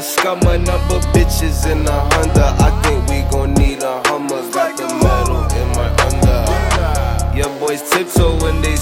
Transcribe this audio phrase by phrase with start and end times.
[0.00, 2.56] A scummer, number bitches in a Honda.
[2.58, 4.50] I think we gon' need a Hummer.
[4.50, 7.36] Got the metal in my under.
[7.36, 8.76] Your boys tiptoe when they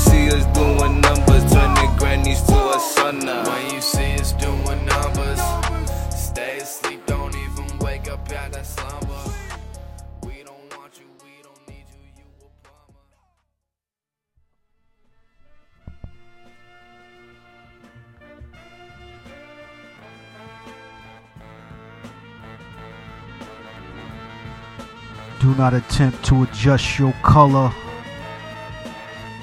[25.58, 27.72] not attempt to adjust your color.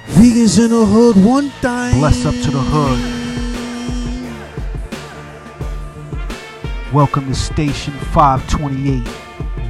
[0.08, 2.00] Vegans in the hood, one thing.
[2.00, 3.00] Bless up to the hood.
[6.94, 9.04] Welcome to Station 528,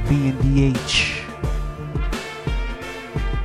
[0.06, 1.24] VNDH.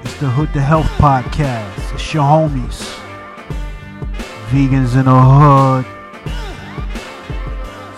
[0.03, 1.95] It's the Hood to Health Podcast.
[1.95, 2.83] It's your homies.
[4.49, 5.87] Vegans in the Hood.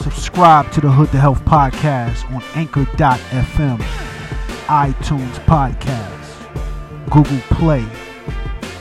[0.01, 3.81] Subscribe to the Hood to Health Podcast on Anchor.fm,
[4.67, 7.85] iTunes Podcast, Google Play,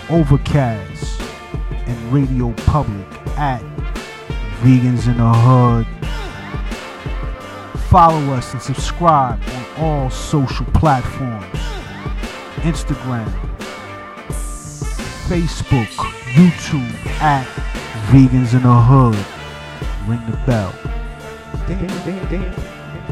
[0.08, 1.20] Overcast,
[1.86, 3.62] and Radio Public at
[4.60, 5.86] Vegans in the Hood.
[7.88, 11.44] Follow us and subscribe on all social platforms
[12.62, 13.28] Instagram,
[15.28, 15.88] Facebook,
[16.34, 17.46] YouTube at
[18.10, 19.18] Vegans in the Hood.
[20.08, 20.72] Ring the bell.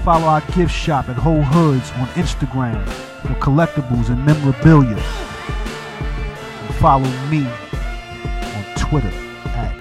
[0.05, 2.83] Follow our gift shop at Whole Hoods on Instagram
[3.21, 4.97] for collectibles and memorabilia.
[4.97, 9.13] And follow me on Twitter
[9.49, 9.77] at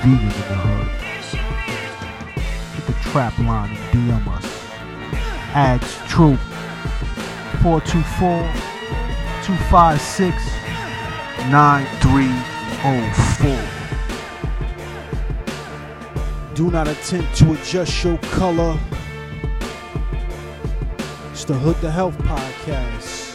[0.00, 0.88] Vegan in the Hood.
[2.74, 4.46] Hit the trap line and DM us.
[5.54, 6.40] Ads Troop
[7.60, 8.50] 424
[9.44, 10.42] 256
[11.50, 13.58] 9304.
[16.54, 18.78] Do not attempt to adjust your color.
[21.42, 23.34] It's the Hood to Health Podcast.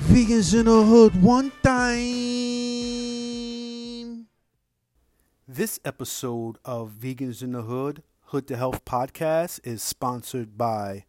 [0.00, 1.96] Vegans in the hood, one time.
[5.48, 11.06] This episode of Vegans in the Hood, Hood to Health podcast is sponsored by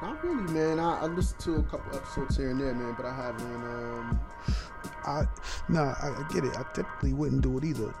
[0.00, 0.78] not really, man.
[0.80, 3.42] I, I listened to a couple episodes here and there, man, but I haven't.
[3.42, 4.20] Um,
[5.04, 5.24] I
[5.68, 6.56] no, I, I get it.
[6.56, 7.94] I typically wouldn't do it either,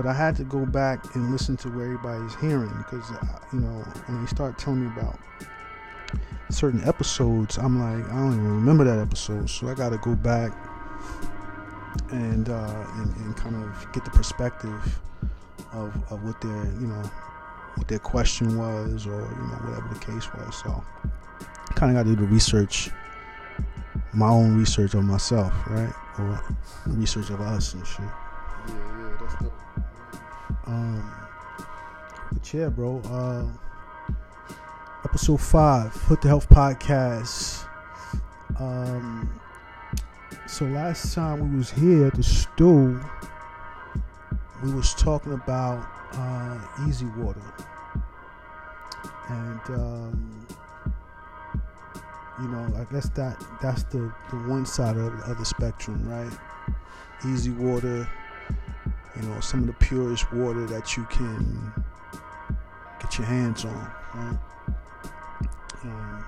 [0.00, 3.60] but I had to go back and listen to what everybody's hearing because uh, you
[3.60, 5.18] know when they start telling me about
[6.48, 10.14] certain episodes, I'm like I don't even remember that episode, so I got to go
[10.14, 10.52] back
[12.12, 15.00] and, uh, and and kind of get the perspective
[15.72, 17.02] of of what their you know
[17.74, 20.62] what their question was or you know whatever the case was.
[20.62, 20.82] So
[21.74, 22.88] kind of got to do the research,
[24.14, 25.92] my own research on myself, right?
[26.18, 26.42] or
[26.86, 28.00] research of us and shit.
[28.00, 29.52] Yeah, yeah, that's dope.
[30.66, 31.12] Um,
[32.32, 33.00] but yeah, bro.
[33.04, 33.46] Uh,
[35.04, 37.66] episode five, Hood to Health Podcast.
[38.58, 39.40] Um,
[40.46, 43.00] so last time we was here at the stool,
[44.62, 47.42] we was talking about uh, easy water,
[49.28, 50.46] and um,
[52.40, 56.38] you know, I guess that that's the the one side of, the spectrum, right?
[57.26, 58.08] Easy water,
[59.20, 61.72] you know, some of the purest water that you can
[63.00, 64.38] get your hands on, right?
[65.82, 66.24] Um,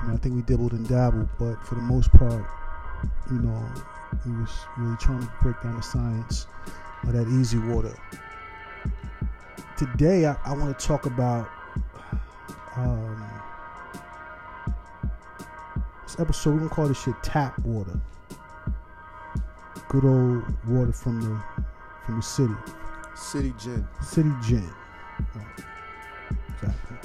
[0.00, 2.44] and I think we dibbled and dabbled, but for the most part,
[3.30, 3.64] you know,
[4.26, 6.46] we was really trying to break down the science
[7.04, 7.96] of that easy water.
[9.76, 11.48] Today, I, I want to talk about
[12.76, 13.24] um,
[16.02, 16.54] this episode.
[16.54, 17.98] We're gonna call this shit tap water.
[19.88, 21.42] Good old water from the
[22.04, 22.54] from the city,
[23.14, 23.86] City Gin.
[24.02, 24.70] city gin.
[25.34, 25.64] Right.
[26.48, 26.96] Exactly.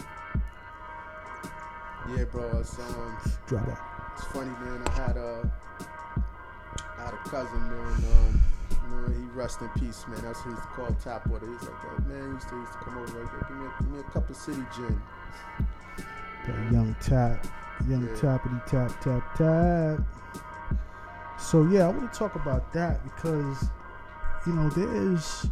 [2.15, 2.59] Yeah, bro.
[2.59, 3.79] It's um, Drop that.
[4.17, 4.83] it's funny, man.
[4.87, 5.51] I had a,
[6.97, 8.03] I had a cousin, man.
[8.13, 8.41] Um,
[8.89, 10.21] know, he rest in peace, man.
[10.21, 11.47] That's what he used to call tap water.
[11.51, 13.65] He's like, oh, man, he used to, he used to come over like, give me,
[13.65, 15.01] a, give me a cup of City Gin.
[16.47, 17.47] That young tap,
[17.89, 18.13] young Yeah.
[18.21, 19.99] tappity tap tap tap.
[21.39, 23.69] So yeah, I want to talk about that because
[24.45, 25.47] you know there is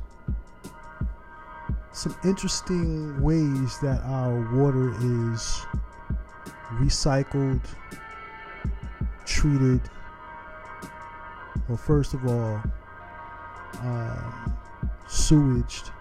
[1.93, 5.65] some interesting ways that our water is
[6.73, 7.61] recycled,
[9.25, 9.81] treated.
[11.67, 12.61] Well, first of all,
[13.79, 14.57] um,
[15.07, 15.91] sewaged,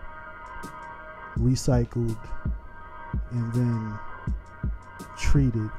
[1.39, 2.17] recycled,
[3.31, 3.99] and then
[5.19, 5.71] treated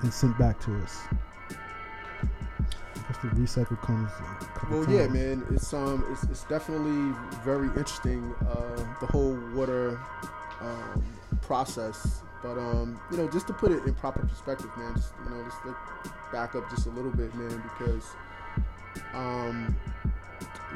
[0.00, 1.00] and sent back to us.
[3.22, 4.10] The recycle comes.
[4.70, 5.44] Well, yeah, man.
[5.50, 7.14] It's um, it's, it's definitely
[7.44, 8.34] very interesting.
[8.46, 9.98] Uh, the whole water
[10.60, 11.02] um,
[11.40, 14.94] process, but um, you know, just to put it in proper perspective, man.
[14.94, 15.76] Just you know, just like
[16.30, 18.04] back up just a little bit, man, because
[19.14, 19.74] um,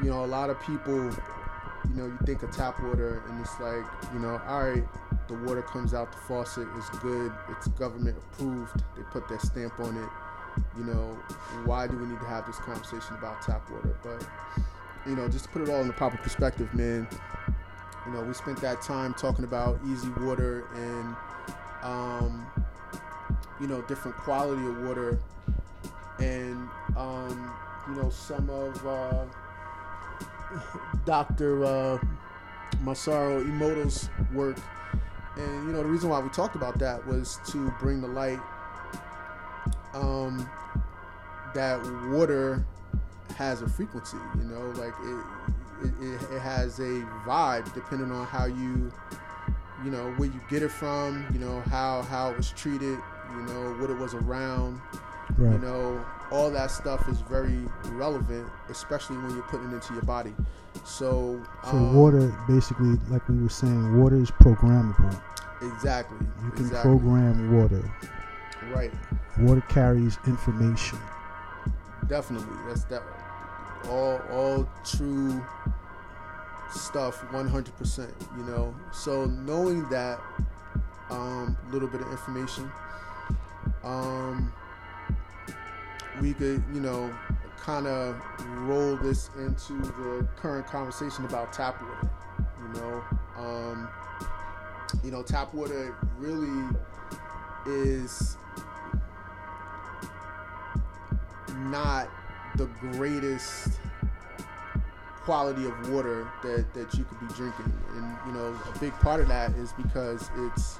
[0.03, 3.59] you know, a lot of people, you know, you think of tap water, and it's
[3.59, 4.83] like, you know, all right,
[5.27, 9.79] the water comes out the faucet, it's good, it's government approved, they put their stamp
[9.79, 10.09] on it
[10.77, 11.17] you know,
[11.65, 13.97] why do we need to have this conversation about tap water?
[14.03, 14.25] But,
[15.05, 17.07] you know, just to put it all in the proper perspective, man,
[18.05, 21.15] you know, we spent that time talking about easy water and,
[21.83, 22.45] um,
[23.59, 25.19] you know, different quality of water
[26.19, 27.53] and, um,
[27.87, 29.25] you know, some of uh,
[31.05, 31.65] Dr.
[31.65, 31.99] Uh,
[32.83, 34.57] Masaru Emoto's work.
[35.37, 38.39] And, you know, the reason why we talked about that was to bring the light
[39.93, 40.49] um,
[41.53, 41.79] that
[42.09, 42.65] water
[43.35, 44.17] has a frequency.
[44.37, 48.91] You know, like it, it, it, has a vibe depending on how you,
[49.83, 51.25] you know, where you get it from.
[51.33, 52.97] You know how how it was treated.
[53.31, 54.81] You know what it was around.
[55.37, 55.53] right.
[55.53, 57.59] You know all that stuff is very
[57.91, 60.33] relevant, especially when you're putting it into your body.
[60.85, 65.21] So, so um, water, basically, like we were saying, water is programmable.
[65.61, 66.25] exactly.
[66.43, 66.89] You can exactly.
[66.89, 67.91] program water.
[68.73, 68.91] Right.
[69.39, 70.99] Water carries information.
[72.07, 73.03] Definitely, that's that.
[73.89, 75.43] All all true
[76.69, 78.13] stuff, one hundred percent.
[78.37, 80.19] You know, so knowing that
[81.09, 82.71] um, little bit of information,
[83.83, 84.53] um,
[86.21, 87.13] we could you know
[87.57, 88.21] kind of
[88.67, 92.09] roll this into the current conversation about tap water.
[92.61, 93.03] You know,
[93.37, 93.89] um,
[95.03, 96.75] you know, tap water really
[97.65, 98.37] is
[101.55, 102.09] not
[102.55, 103.79] the greatest
[105.23, 107.71] quality of water that, that you could be drinking.
[107.95, 110.79] And, you know, a big part of that is because it's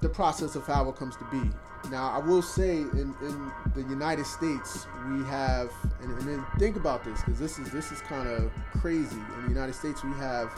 [0.00, 1.50] the process of how it comes to be.
[1.90, 5.70] Now, I will say in, in the United States, we have,
[6.02, 9.16] and, and then think about this because this is this is kind of crazy.
[9.36, 10.50] In the United States, we have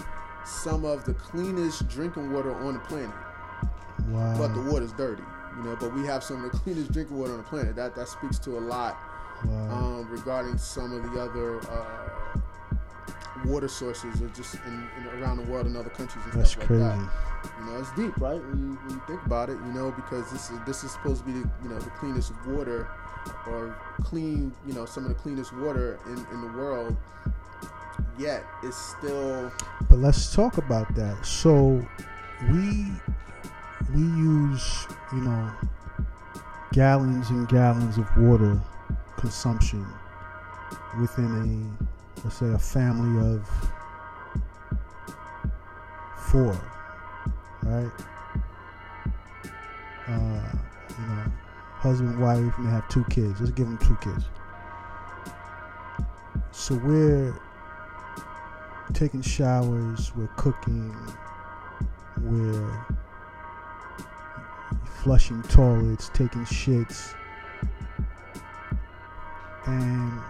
[0.47, 3.15] some of the cleanest drinking water on the planet
[4.11, 4.37] Wow.
[4.39, 5.23] but the water's dirty.
[5.57, 7.77] You know, but we have some of the cleanest drinking water on the planet.
[7.77, 8.97] That that speaks to a lot
[9.45, 9.71] wow.
[9.71, 12.39] um, regarding some of the other uh,
[13.47, 16.67] water sources, or just in, in around the world in other countries and That's stuff
[16.67, 16.83] crazy.
[16.83, 17.11] like that.
[17.59, 18.41] You know, it's deep, right?
[18.41, 21.25] When you, when you think about it, you know, because this is this is supposed
[21.25, 22.87] to be the, you know the cleanest water,
[23.47, 26.97] or clean, you know, some of the cleanest water in, in the world.
[28.19, 29.51] Yet it's still
[29.89, 31.25] But let's talk about that.
[31.25, 31.87] So
[32.51, 32.87] we
[33.95, 35.51] we use, you know,
[36.73, 38.61] gallons and gallons of water
[39.17, 39.87] consumption
[41.01, 43.49] within a, let's say, a family of
[46.31, 46.59] four,
[47.65, 47.91] right?
[50.07, 50.53] Uh,
[50.99, 51.33] you know,
[51.75, 53.41] husband, wife, and they have two kids.
[53.41, 54.25] Let's give them two kids.
[56.53, 57.35] So we're
[58.93, 60.95] taking showers, we're cooking,
[62.23, 62.87] we're
[65.03, 67.15] flushing toilets, taking shits,
[69.67, 70.21] and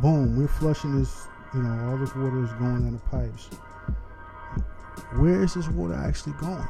[0.00, 3.50] boom, we're flushing this, you know, all this water is going down the pipes.
[5.18, 6.66] Where is this water actually going?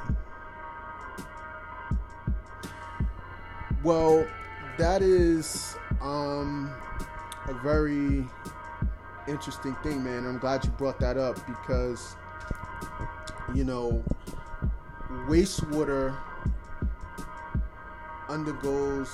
[3.84, 4.26] Well,
[4.76, 6.74] that is um,
[7.48, 8.24] a very
[9.28, 10.26] interesting thing, man.
[10.26, 12.16] I'm glad you brought that up because,
[13.54, 14.02] you know,
[15.26, 16.16] wastewater
[18.28, 19.10] undergoes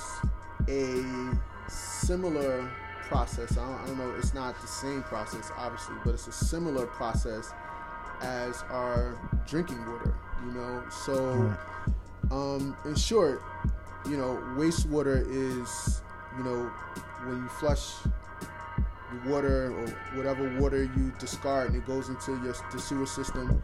[0.67, 1.03] a
[1.67, 2.69] similar
[3.01, 3.57] process.
[3.57, 6.85] I don't, I don't, know, it's not the same process, obviously, but it's a similar
[6.85, 7.51] process
[8.21, 10.15] as our drinking water,
[10.45, 10.83] you know?
[10.89, 11.53] So,
[12.31, 13.41] um, in short,
[14.05, 16.01] you know, wastewater is,
[16.37, 16.71] you know,
[17.25, 17.95] when you flush
[19.11, 23.61] the water or whatever water you discard and it goes into your the sewer system,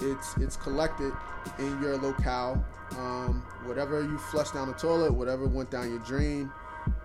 [0.00, 1.12] it's it's collected
[1.58, 2.64] in your locale.
[2.92, 6.50] Um, whatever you flush down the toilet, whatever went down your drain,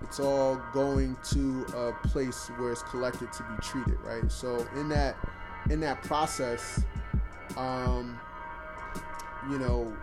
[0.02, 4.32] it's all going to a place where it's collected to be treated, right?
[4.32, 5.16] So in that
[5.70, 6.82] in that process,
[7.58, 8.20] um,
[9.50, 9.96] you know,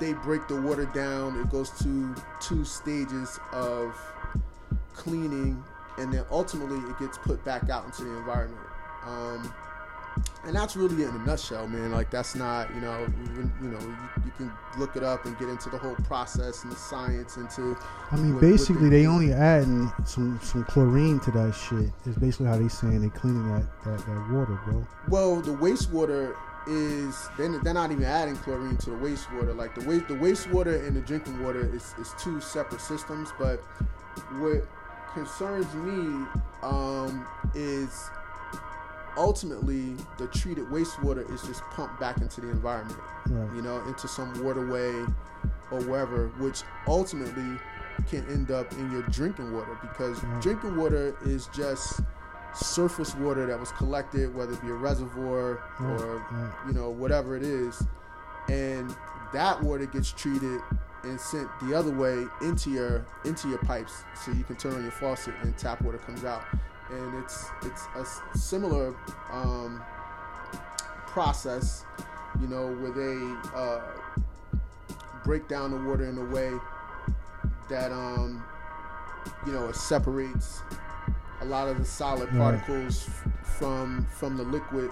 [0.00, 1.40] they break the water down.
[1.40, 3.96] It goes to two stages of
[4.94, 5.62] cleaning,
[5.98, 8.60] and then ultimately it gets put back out into the environment.
[9.06, 9.52] Um,
[10.44, 11.92] and that's really it in a nutshell, man.
[11.92, 15.38] Like that's not, you know, you, you know, you, you, can look it up and
[15.38, 17.76] get into the whole process and the science into.
[18.10, 21.90] I mean, what, basically, what they, they only adding some some chlorine to that shit.
[22.06, 24.86] Is basically how they saying they cleaning that, that that water, bro.
[25.08, 26.34] Well, the wastewater
[26.66, 29.56] is they're, they're not even adding chlorine to the wastewater.
[29.56, 33.30] Like the waste the wastewater and the drinking water is, is two separate systems.
[33.38, 33.58] But
[34.38, 34.66] what
[35.14, 36.26] concerns me
[36.62, 38.10] um, is
[39.18, 42.98] ultimately the treated wastewater is just pumped back into the environment.
[43.26, 43.56] Right.
[43.56, 44.90] You know, into some waterway
[45.70, 47.58] or wherever, which ultimately
[48.08, 50.40] can end up in your drinking water because right.
[50.40, 52.00] drinking water is just
[52.54, 56.24] surface water that was collected, whether it be a reservoir or
[56.66, 57.82] you know whatever it is,
[58.48, 58.94] and
[59.32, 60.60] that water gets treated
[61.04, 64.82] and sent the other way into your into your pipes, so you can turn on
[64.82, 66.42] your faucet and tap water comes out,
[66.90, 68.94] and it's it's a similar
[69.30, 69.82] um,
[71.06, 71.84] process,
[72.40, 73.80] you know, where they uh,
[75.24, 76.52] break down the water in a way
[77.68, 78.44] that um,
[79.46, 80.62] you know it separates
[81.40, 83.08] a lot of the solid particles
[83.58, 84.90] from from the liquid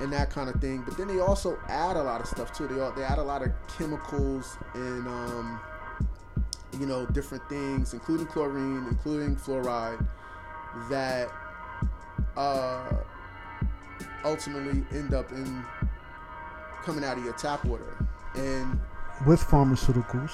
[0.00, 0.82] and that kind of thing.
[0.86, 2.66] But then they also add a lot of stuff too.
[2.66, 5.60] They they add a lot of chemicals and um,
[6.78, 10.06] you know different things, including chlorine, including fluoride,
[10.88, 11.28] that
[12.36, 12.92] uh,
[14.24, 15.64] ultimately end up in
[16.84, 17.96] coming out of your tap water
[18.34, 18.78] and
[19.26, 20.32] with pharmaceuticals.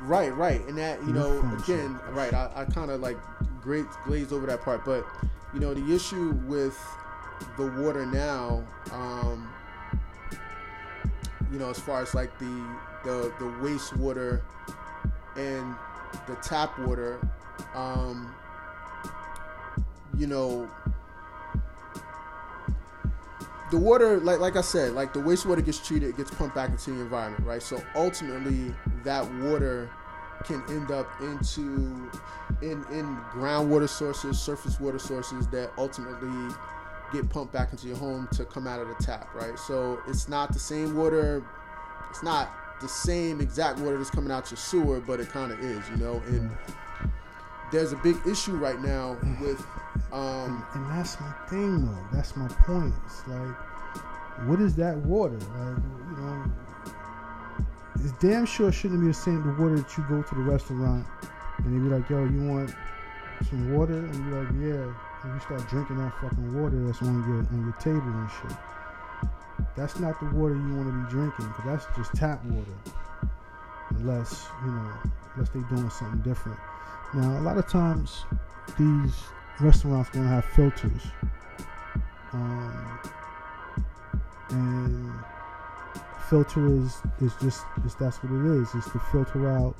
[0.00, 2.34] Right, right, and that you know again, right.
[2.34, 3.16] I, I kind of like
[3.60, 5.06] great glazed over that part, but
[5.54, 6.76] you know the issue with
[7.56, 9.48] the water now, um,
[11.52, 14.42] you know, as far as like the the the wastewater
[15.36, 15.74] and
[16.26, 17.20] the tap water,
[17.74, 18.34] um,
[20.16, 20.68] you know,
[23.72, 26.70] the water, like like I said, like the wastewater gets treated, it gets pumped back
[26.70, 27.62] into the environment, right?
[27.62, 29.90] So ultimately, that water
[30.44, 32.10] can end up into
[32.60, 36.54] in in groundwater sources, surface water sources that ultimately
[37.14, 39.58] get pumped back into your home to come out of the tap, right?
[39.58, 41.42] So it's not the same water,
[42.10, 42.50] it's not
[42.82, 45.96] the same exact water that's coming out your sewer, but it kind of is, you
[45.96, 46.22] know.
[46.26, 46.50] And
[47.70, 49.64] there's a big issue right now with.
[50.12, 52.06] Um, and, and that's my thing, though.
[52.12, 52.94] That's my point.
[53.06, 53.56] It's like,
[54.46, 55.38] what is that water?
[55.38, 55.76] Like,
[56.10, 56.44] you know,
[57.96, 61.06] it's damn sure shouldn't be the same the water that you go to the restaurant
[61.58, 62.74] and they be like, yo, you want
[63.48, 63.98] some water?
[63.98, 64.94] And you be like, yeah.
[65.22, 68.58] And you start drinking that fucking water that's on your on your table and shit.
[69.76, 72.76] That's not the water you want to be drinking because that's just tap water.
[73.90, 74.92] Unless you know,
[75.34, 76.58] unless they're doing something different.
[77.14, 78.24] Now, a lot of times
[78.78, 79.14] these
[79.60, 81.02] restaurants gonna have filters.
[82.32, 82.98] Um,
[84.50, 85.12] and
[86.28, 88.68] filter is is just is that's what it is.
[88.74, 89.74] It's to filter out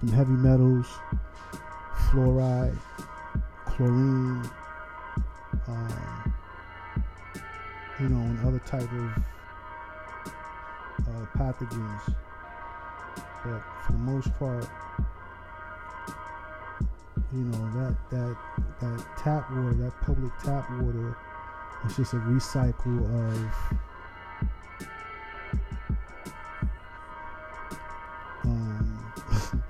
[0.00, 0.86] them heavy metals,
[2.08, 2.78] fluoride,
[3.66, 4.48] chlorine,
[5.66, 6.34] um,
[8.00, 9.22] you know, and other type of
[11.06, 12.14] uh, pathogens.
[13.44, 14.66] But for the most part,
[17.32, 18.36] you know that that
[18.80, 21.16] that tap water, that public tap water,
[21.86, 23.78] is just a recycle of
[28.44, 29.12] um,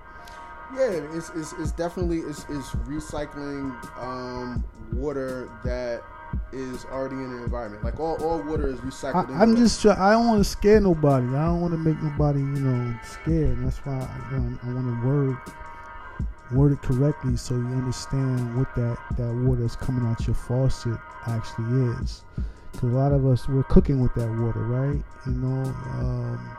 [0.75, 4.62] Yeah, it's, it's, it's definitely it's, it's recycling um,
[4.93, 6.03] water that
[6.53, 7.83] is already in the environment.
[7.83, 9.37] Like all, all water is recycled.
[9.37, 11.27] I'm just try, I don't want to scare nobody.
[11.27, 13.59] I don't want to make nobody you know scared.
[13.65, 15.37] That's why I, I want to word
[16.52, 20.99] word it correctly so you understand what that that water that's coming out your faucet
[21.26, 22.23] actually is.
[22.73, 25.02] Because a lot of us we're cooking with that water, right?
[25.26, 25.62] You know,
[25.99, 26.57] um,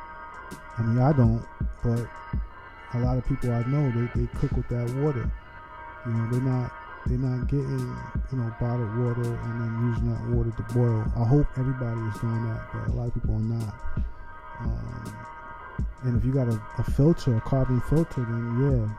[0.78, 1.46] I mean I don't,
[1.84, 2.08] but
[2.94, 5.32] a lot of people I know they, they cook with that water.
[6.06, 6.72] You know, they're not
[7.06, 7.96] they're not getting
[8.32, 11.06] you know bottled water and then using that water to boil.
[11.16, 13.74] I hope everybody is doing that, but a lot of people are not.
[14.60, 15.16] Um,
[16.04, 18.94] and if you got a, a filter, a carbon filter, then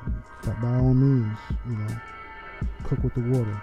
[0.45, 1.37] yeah, by all means,
[1.69, 1.97] you know,
[2.85, 3.61] cook with the water.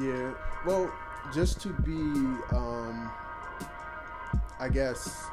[0.00, 0.32] Yeah.
[0.66, 0.92] Well,
[1.32, 1.92] just to be,
[2.54, 3.10] um,
[4.58, 5.26] I guess,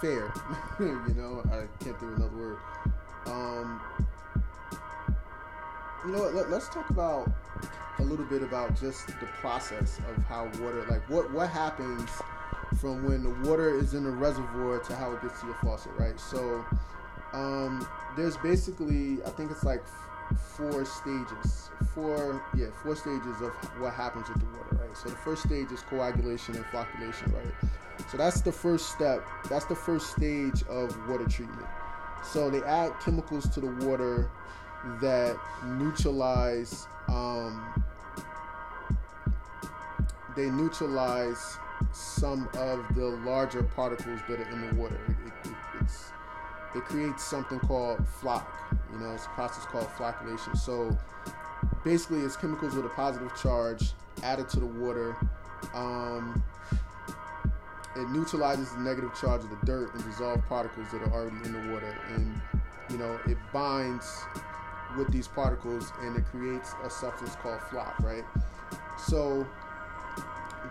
[0.00, 0.32] fair.
[0.80, 2.58] you know, I can't think of another word.
[3.26, 3.80] Um,
[6.04, 6.34] you know what?
[6.34, 7.30] Let, let's talk about
[7.98, 12.10] a little bit about just the process of how water, like what what happens
[12.74, 15.92] from when the water is in the reservoir to how it gets to your faucet,
[15.98, 16.18] right?
[16.18, 16.64] So,
[17.32, 19.82] um, there's basically, I think it's like
[20.56, 24.96] four stages, four yeah, four stages of what happens with the water, right?
[24.96, 27.70] So the first stage is coagulation and flocculation, right?
[28.10, 29.24] So that's the first step.
[29.48, 31.66] That's the first stage of water treatment.
[32.24, 34.30] So they add chemicals to the water
[35.00, 36.86] that neutralize.
[37.08, 37.82] Um,
[40.36, 41.58] they neutralize
[41.92, 44.98] some of the larger particles that are in the water.
[45.08, 45.86] It, it,
[46.76, 48.46] it, creates something called floc.
[48.92, 50.56] You know, it's a process called flocculation.
[50.56, 50.96] So
[51.84, 55.16] basically, it's chemicals with a positive charge added to the water.
[55.72, 56.42] Um,
[57.96, 61.52] it neutralizes the negative charge of the dirt and dissolved particles that are already in
[61.52, 62.40] the water, and
[62.90, 64.24] you know it binds
[64.96, 68.24] with these particles and it creates a substance called floc, right?
[68.98, 69.46] So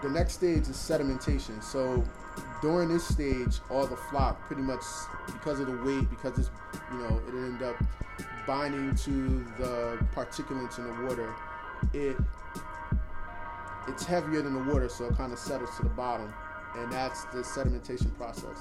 [0.02, 1.64] the next stage is sedimentation.
[1.64, 2.04] So
[2.62, 4.82] during this stage, all the floc pretty much
[5.28, 6.50] because of the weight, because it's
[6.92, 7.76] you know it end up
[8.46, 11.34] binding to the particulates in the water,
[11.94, 12.18] it
[13.88, 16.34] it's heavier than the water, so it kind of settles to the bottom,
[16.76, 18.58] and that's the sedimentation process.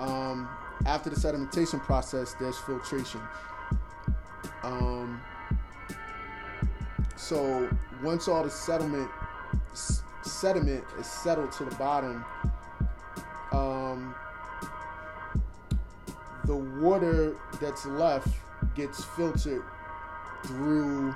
[0.00, 0.48] Um,
[0.86, 3.20] after the sedimentation process, there's filtration.
[4.62, 5.20] Um,
[7.16, 7.68] so
[8.02, 9.10] once all the settlement
[9.72, 12.24] s- sediment is settled to the bottom,
[13.52, 14.14] um,
[16.44, 18.28] the water that's left
[18.74, 19.62] gets filtered
[20.46, 21.12] through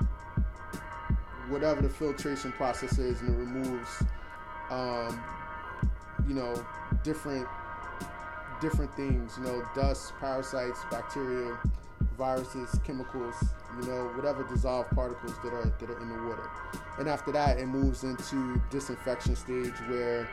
[1.48, 4.02] whatever the filtration process is, and it removes,
[4.70, 5.22] um,
[6.26, 6.54] you know,
[7.02, 7.46] different
[8.60, 9.36] different things.
[9.38, 11.58] You know, dust, parasites, bacteria,
[12.16, 13.34] viruses, chemicals.
[13.80, 16.48] You know, whatever dissolved particles that are that are in the water.
[16.98, 20.28] And after that, it moves into disinfection stage where,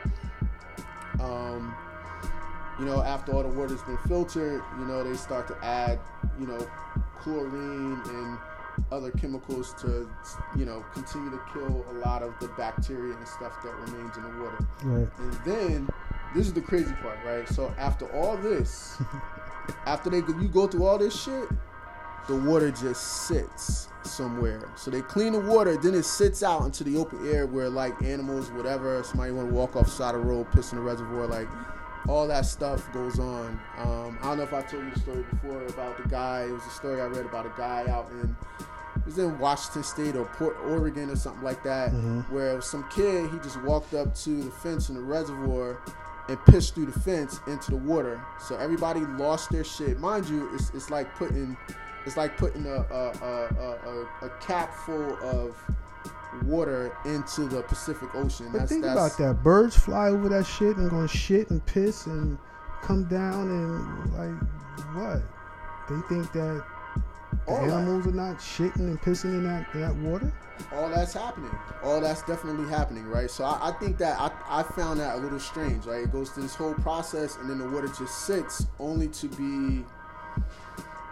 [1.20, 1.74] um,
[2.78, 5.98] you know, after all the water's been filtered, you know, they start to add,
[6.38, 6.58] you know,
[7.18, 8.38] chlorine and
[8.92, 10.08] other chemicals to,
[10.56, 14.22] you know, continue to kill a lot of the bacteria and stuff that remains in
[14.22, 14.66] the water.
[14.82, 15.08] Right.
[15.18, 15.88] And then
[16.34, 17.48] this is the crazy part, right?
[17.48, 19.00] So after all this,
[19.86, 21.48] after they you go through all this shit,
[22.28, 24.68] the water just sits somewhere.
[24.76, 28.00] So they clean the water, then it sits out into the open air where like
[28.02, 30.84] animals, whatever, somebody want to walk off the side of the road, piss in the
[30.84, 31.48] reservoir, like
[32.08, 33.60] all that stuff goes on.
[33.78, 36.44] Um, I don't know if I told you the story before about the guy.
[36.44, 38.36] It was a story I read about a guy out in
[38.96, 41.90] it was in Washington State or Port Oregon or something like that,
[42.30, 45.80] where it was some kid he just walked up to the fence in the reservoir
[46.28, 48.20] and pissed through the fence into the water.
[48.40, 49.98] So everybody lost their shit.
[49.98, 51.56] Mind you, it's, it's like putting
[52.06, 55.56] it's like putting a a, a, a, a cap full of
[56.44, 58.48] water into the Pacific Ocean.
[58.52, 59.42] But think that's, about that.
[59.42, 62.38] Birds fly over that shit and gonna shit and piss and
[62.82, 64.50] come down and like
[64.94, 65.22] what?
[65.88, 66.64] They think that
[67.46, 67.72] The All that.
[67.74, 70.32] animals are not shitting and pissing in that in that water.
[70.72, 71.50] all that's happening.
[71.82, 73.30] All that's definitely happening, right?
[73.30, 76.04] So I, I think that I, I found that a little strange, right?
[76.04, 79.84] It goes through this whole process, and then the water just sits, only to be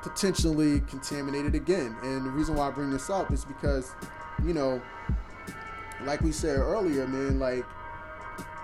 [0.02, 1.96] potentially contaminated again.
[2.02, 3.92] And the reason why I bring this up is because,
[4.44, 4.80] you know,
[6.04, 7.64] like we said earlier, man, like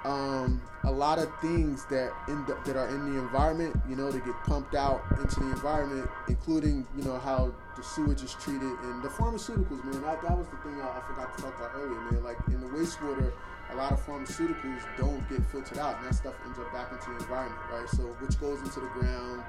[0.05, 4.19] um, a lot of things that the, that are in the environment, you know, they
[4.21, 9.03] get pumped out into the environment, including you know how the sewage is treated and
[9.03, 10.03] the pharmaceuticals, man.
[10.03, 12.23] That, that was the thing I, I forgot to talk about earlier, man.
[12.23, 13.33] Like in the wastewater,
[13.73, 17.11] a lot of pharmaceuticals don't get filtered out, and that stuff ends up back into
[17.11, 17.89] the environment, right?
[17.89, 19.43] So which goes into the ground,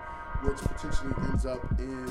[0.46, 2.06] which potentially ends up in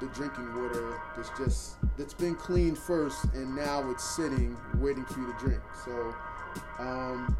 [0.00, 5.20] the drinking water that's just that's been cleaned first and now it's sitting waiting for
[5.20, 5.62] you to drink.
[5.84, 6.14] So
[6.78, 7.36] um,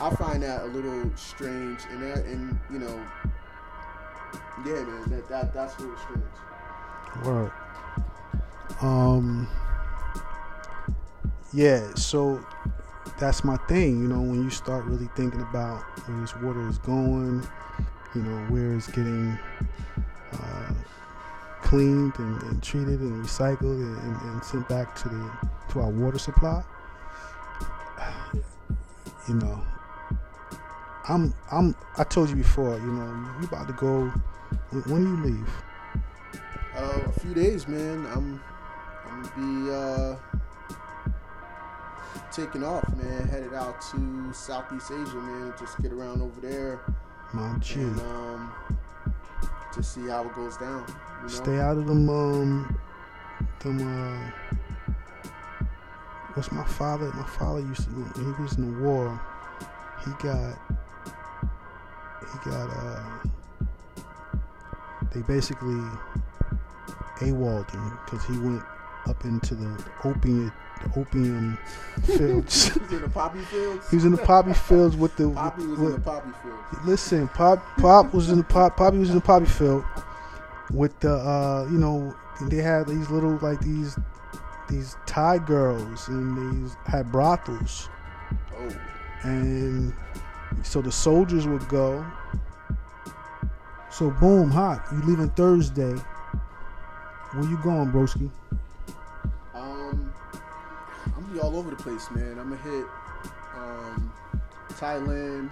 [0.00, 3.06] I find that a little strange, and that, and you know,
[4.66, 7.24] yeah, man, that, that that's a little strange.
[7.24, 7.52] Word.
[8.80, 9.48] Um.
[11.52, 11.94] Yeah.
[11.94, 12.44] So
[13.18, 14.00] that's my thing.
[14.02, 17.46] You know, when you start really thinking about where this water is going,
[18.14, 19.38] you know, where it's getting
[20.32, 20.74] uh,
[21.62, 25.30] cleaned and, and treated and recycled and, and, and sent back to the
[25.70, 26.62] to our water supply.
[29.28, 29.62] You know,
[31.08, 32.74] I'm I'm I told you before.
[32.74, 34.08] You know, you about to go.
[34.70, 35.48] When, do you leave?
[36.76, 38.04] Uh, a few days, man.
[38.12, 38.42] I'm
[39.06, 40.16] I'm gonna be uh,
[42.32, 43.28] taking off, man.
[43.28, 45.54] Headed out to Southeast Asia, man.
[45.56, 46.80] Just get around over there
[47.34, 47.80] My G.
[47.80, 48.52] and um,
[49.74, 50.84] just see how it goes down.
[50.88, 51.28] You know?
[51.28, 52.78] Stay out of them, um,
[53.60, 55.28] them, uh,
[56.34, 57.10] what's my father?
[57.14, 59.20] My father used to, when he was in the war,
[60.04, 60.58] he got,
[62.20, 63.02] he got, uh,
[65.14, 65.80] they basically
[67.22, 68.62] AWOL'd him because he went
[69.06, 71.58] up into the opium, the opium
[72.04, 72.70] fields.
[72.78, 73.90] He was in the poppy fields.
[73.90, 76.86] he was in the poppy fields with the, Poppy was with, in the poppy fields.
[76.86, 79.84] Listen, Pop Pop was in the Pop Poppy was in the poppy field
[80.72, 82.14] with the uh you know
[82.48, 83.98] they had these little like these
[84.68, 87.88] these Thai girls and these had brothels
[88.56, 88.76] Oh,
[89.22, 89.92] and
[90.62, 92.04] so the soldiers would go.
[93.90, 94.86] So boom, hot.
[94.92, 95.94] You leaving Thursday.
[97.32, 98.30] Where you going, broski?
[101.42, 102.38] All over the place, man.
[102.38, 102.86] I'm gonna hit
[103.56, 104.12] um,
[104.74, 105.50] Thailand,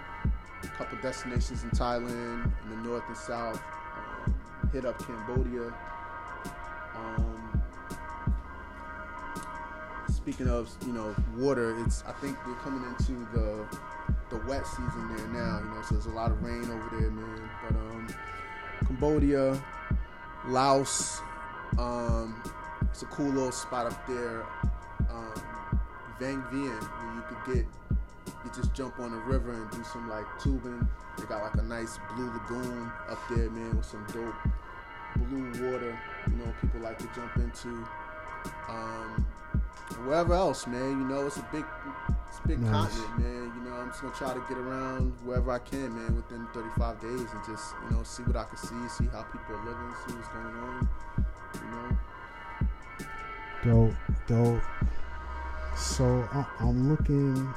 [0.63, 3.61] a couple destinations in Thailand, in the north and south.
[3.97, 4.35] Um,
[4.73, 5.75] hit up Cambodia.
[6.95, 7.63] Um,
[10.09, 13.67] speaking of, you know, water, it's I think we're coming into the
[14.31, 15.59] the wet season there now.
[15.59, 17.51] You know, so there's a lot of rain over there, man.
[17.67, 18.09] But um,
[18.87, 19.61] Cambodia,
[20.47, 21.21] Laos,
[21.79, 22.41] um,
[22.91, 24.45] it's a cool little spot up there.
[25.11, 25.80] Um,
[26.21, 27.67] Vang Vieng, where you could get,
[28.45, 30.87] you just jump on the river and do some like tubing.
[31.19, 34.35] They got like a nice blue lagoon up there, man, with some dope
[35.17, 35.99] blue water.
[36.31, 37.87] You know, people like to jump into.
[38.69, 39.27] Um,
[40.07, 41.01] wherever else, man.
[41.01, 41.65] You know, it's a big,
[42.29, 42.73] it's a big Nice.
[42.73, 43.53] continent, man.
[43.57, 47.01] You know, I'm just gonna try to get around wherever I can, man, within 35
[47.01, 49.95] days, and just you know see what I can see, see how people are living,
[50.07, 50.89] see what's going on.
[51.55, 51.97] You know.
[53.63, 53.95] Dope,
[54.27, 54.63] dope.
[55.77, 57.53] So I- I'm looking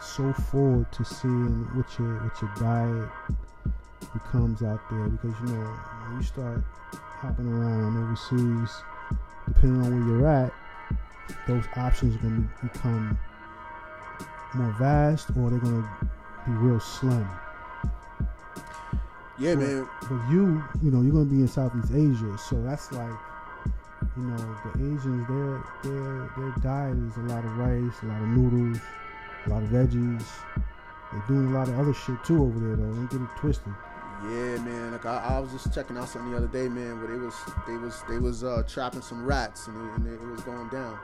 [0.00, 3.10] so forward to seeing what your what your diet
[4.12, 5.64] becomes out there because you know
[6.08, 6.62] when you start
[6.92, 8.82] hopping around overseas,
[9.48, 10.52] depending on where you're at,
[11.46, 13.18] those options are going to become
[14.54, 15.88] more vast or they're going to
[16.46, 17.26] be real slim.
[19.38, 19.88] Yeah, But- man.
[20.02, 23.10] But you, you know, you're gonna be in Southeast Asia, so that's like,
[24.16, 28.22] you know, the Asians, their their their diet is a lot of rice, a lot
[28.22, 28.78] of noodles,
[29.46, 30.24] a lot of veggies.
[31.12, 32.92] They're doing a lot of other shit too over there, though.
[32.92, 33.72] Don't get it twisted.
[34.22, 34.92] Yeah, man.
[34.92, 36.98] Like I, I was just checking out something the other day, man.
[36.98, 37.34] Where they was
[37.66, 40.98] they was they was uh, trapping some rats and, it, and it, was going down.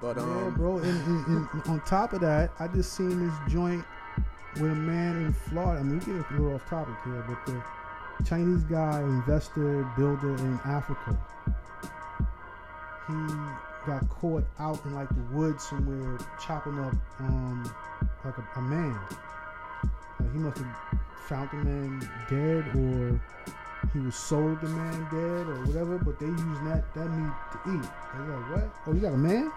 [0.00, 0.78] But um, yeah, bro.
[0.78, 3.84] And, and, and on top of that, I just seen this joint
[4.54, 5.80] with a man in Florida.
[5.80, 7.62] I mean, we get a little off topic here, but the
[8.24, 11.18] Chinese guy, investor, builder in Africa,
[13.06, 13.14] he
[13.86, 17.74] got caught out in like the woods somewhere chopping up um
[18.24, 18.98] like a, a man.
[20.18, 20.76] Like he must have
[21.26, 23.20] found the man dead, or
[23.92, 25.98] he was sold the man dead, or whatever.
[25.98, 27.90] But they using that that meat to eat.
[28.14, 28.76] They're like, what?
[28.86, 29.50] Oh, you got a man?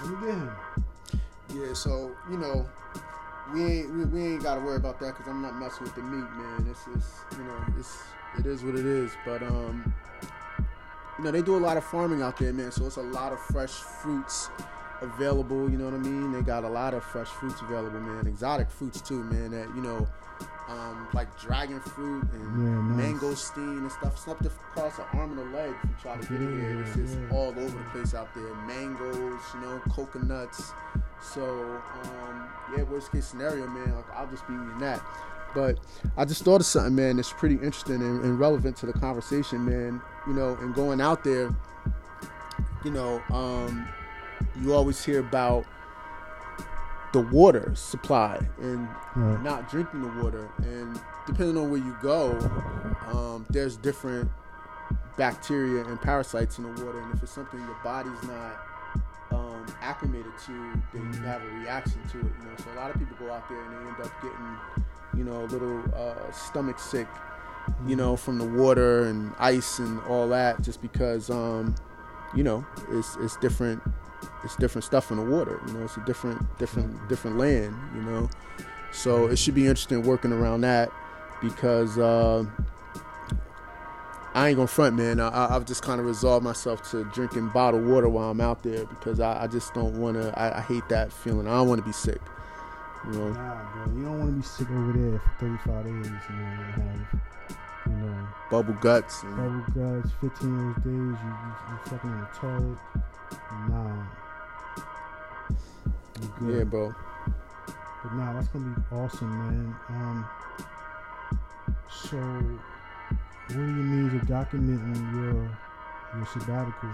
[0.00, 0.50] Let me get him.
[1.54, 2.68] Yeah, so you know,
[3.52, 5.94] we ain't we, we ain't got to worry about that because I'm not messing with
[5.94, 6.66] the meat, man.
[6.70, 7.98] It's it's you know it's
[8.38, 9.10] it is what it is.
[9.24, 9.92] But um,
[11.20, 12.72] you know they do a lot of farming out there, man.
[12.72, 14.48] So it's a lot of fresh fruits
[15.02, 15.70] available.
[15.70, 16.32] You know what I mean?
[16.32, 18.26] They got a lot of fresh fruits available, man.
[18.26, 19.50] Exotic fruits too, man.
[19.50, 20.08] That you know.
[20.68, 23.20] Um, like dragon fruit and Yeah, nice.
[23.20, 24.16] mangosteen and stuff.
[24.16, 26.80] Stuff that costs an arm and a leg if you try to get it here.
[26.82, 27.36] It's just Yeah.
[27.36, 28.54] all over the place out there.
[28.68, 30.72] Mangoes, you know, coconuts.
[31.20, 31.42] So,
[32.04, 35.00] um, yeah, worst case scenario, man, like, I'll just be eating that.
[35.54, 35.78] But
[36.16, 39.64] I just thought of something, man, that's pretty interesting and, and relevant to the conversation,
[39.64, 40.00] man.
[40.26, 41.54] You know, and going out there,
[42.84, 43.88] you know, um,
[44.62, 45.64] you always hear about
[47.12, 49.42] the water supply and Right.
[49.42, 50.48] not drinking the water.
[50.58, 52.38] And depending on where you go,
[53.12, 54.30] um, there's different
[55.16, 57.00] bacteria and parasites in the water.
[57.00, 58.60] And if it's something your body's not
[59.32, 62.24] um, acclimated to, then you have a reaction to it.
[62.24, 64.56] You know, so a lot of people go out there and they end up getting,
[65.16, 67.06] you know, a little uh, stomach sick,
[67.86, 71.74] you know, from the water and ice and all that, just because, um,
[72.34, 73.82] you know, it's it's different.
[74.44, 75.60] It's different stuff in the water.
[75.66, 77.74] You know, it's a different, different, different land.
[77.94, 78.30] You know,
[78.92, 80.90] so it should be interesting working around that
[81.42, 81.98] because.
[81.98, 82.44] Uh,
[84.32, 85.18] I ain't gonna front, man.
[85.18, 88.62] I, I- I've just kind of resolved myself to drinking bottled water while I'm out
[88.62, 90.32] there because I, I just don't want to.
[90.38, 91.48] I, I hate that feeling.
[91.48, 92.20] I don't want to be sick.
[93.06, 93.94] You know, Nah, bro.
[93.96, 96.06] You don't want to be sick over there for 35 days.
[96.06, 96.38] And
[96.76, 97.22] have,
[97.86, 99.22] you know, bubble guts.
[99.22, 102.78] And, bubble guts, 15 of those days, you, you, you fucking in the toilet.
[103.68, 104.02] Nah.
[106.20, 106.58] You good.
[106.58, 106.94] yeah, bro.
[108.02, 109.76] But nah, that's gonna be awesome, man.
[109.88, 110.28] Um,
[111.90, 115.58] so, what are your means of documenting your
[116.16, 116.90] your sabbatical?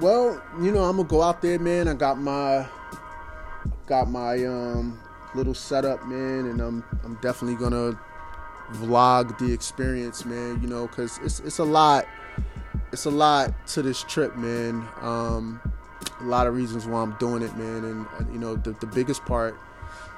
[0.00, 1.88] Well, you know, I'm gonna go out there, man.
[1.88, 2.66] I got my
[3.90, 4.98] got my um
[5.34, 7.98] little setup, man, and I'm I'm definitely gonna
[8.74, 10.60] vlog the experience, man.
[10.62, 12.06] You know, cause it's it's a lot.
[12.92, 14.88] It's a lot to this trip, man.
[15.00, 15.60] Um,
[16.20, 19.24] a lot of reasons why I'm doing it, man, and, you know, the the biggest
[19.24, 19.56] part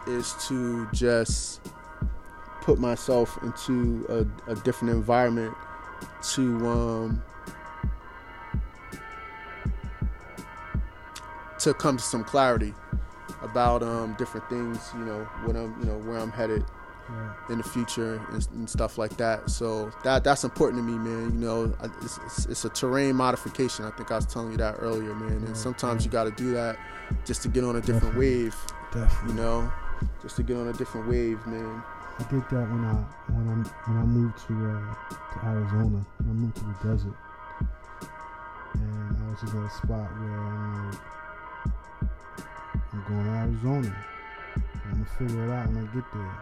[0.07, 1.63] is to just
[2.61, 4.07] put myself into
[4.47, 5.55] a, a different environment
[6.35, 7.23] to um
[11.59, 12.75] to come to some clarity
[13.43, 16.65] about um, different things, you know, when I'm, you know, where I'm headed
[17.09, 17.35] Right.
[17.51, 19.51] in the future and, and stuff like that.
[19.51, 21.33] So that that's important to me, man.
[21.35, 23.85] You know, it's, it's, it's a terrain modification.
[23.85, 25.43] I think I was telling you that earlier, man.
[25.45, 26.79] And sometimes you got to do that
[27.27, 28.45] just to get on a different Definitely.
[28.45, 28.57] wave,
[28.95, 29.29] Definitely.
[29.31, 29.73] you know,
[30.23, 31.83] just to get on a different wave, man.
[32.21, 32.95] I did that when I
[33.33, 36.07] when I when I moved to uh, to Arizona.
[36.19, 37.17] When I moved to the desert,
[38.75, 40.99] and I was just at a spot where I'm like,
[42.93, 43.97] I'm going to Arizona.
[44.85, 46.35] I'm gonna figure it out when I get there.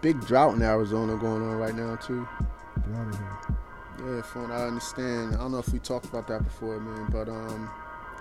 [0.00, 2.26] Big drought in Arizona going on right now too.
[2.76, 3.38] Get out of here.
[4.06, 7.08] Yeah, from what I understand, I don't know if we talked about that before, man,
[7.10, 7.70] but um,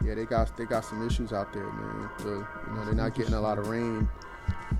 [0.03, 2.09] yeah, they got they got some issues out there, man.
[2.19, 4.07] You know, they're not getting a lot of rain,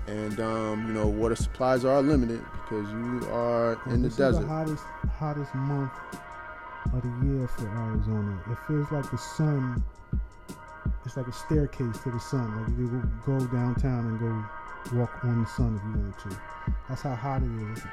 [0.06, 4.40] and um, you know, water supplies are limited because you are in the this desert.
[4.40, 4.84] Is the hottest
[5.18, 5.92] hottest month
[6.92, 8.40] of the year for Arizona.
[8.50, 9.84] It feels like the sun.
[11.04, 12.62] It's like a staircase to the sun.
[12.62, 16.40] Like you go downtown and go walk on the sun if you wanted to.
[16.88, 17.78] That's how hot it is.
[17.78, 17.88] It's-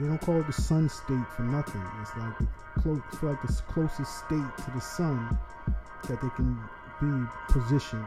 [0.00, 1.82] they don't call it the sun state for nothing.
[2.00, 2.34] It's like
[2.80, 5.38] close, feel like the closest state to the sun
[6.08, 6.58] that they can
[7.00, 8.06] be positioned.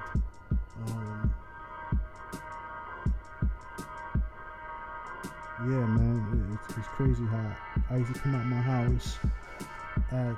[0.88, 1.34] Um,
[5.62, 7.58] yeah, man, it, it's, it's crazy hot.
[7.90, 9.18] I used to come out my house
[10.12, 10.36] at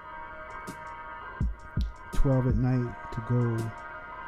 [2.22, 3.58] 12 at night to go,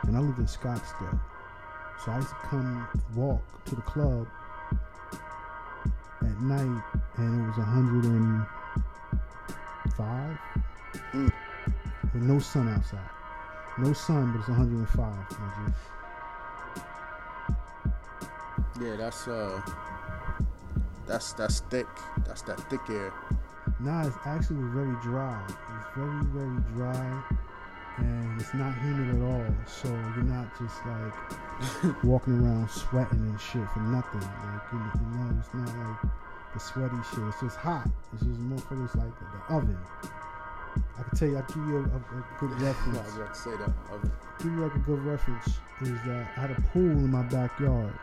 [0.07, 1.19] and I lived in Scottsdale.
[2.03, 4.27] So I used to come walk to the club
[6.21, 6.83] at night,
[7.17, 10.37] and it was 105
[11.13, 11.31] Mm.
[12.13, 13.09] with no sun outside.
[13.77, 15.13] No sun, but it's 105.
[15.39, 15.67] my
[18.79, 18.85] G.
[18.85, 19.61] Yeah, that's uh,
[21.05, 21.87] that's that's thick.
[22.25, 23.11] That's that thick air.
[23.79, 25.39] Nah, it's actually very dry.
[25.47, 27.21] It's very, very dry,
[28.01, 29.45] and it's not humid at all.
[29.67, 34.21] So you're not just like walking around sweating and shit for nothing.
[34.21, 36.11] Like you know, you know, it's not like
[36.53, 37.23] the sweaty shit.
[37.29, 37.87] It's just hot.
[38.13, 39.77] It's just motherfuckers like the, oven.
[40.97, 42.97] I can tell you, I give you a, a, a good reference.
[42.99, 43.71] I was about to say that.
[43.91, 44.11] Oven.
[44.39, 45.47] give you like a good reference
[45.81, 47.93] is that I had a pool in my backyard.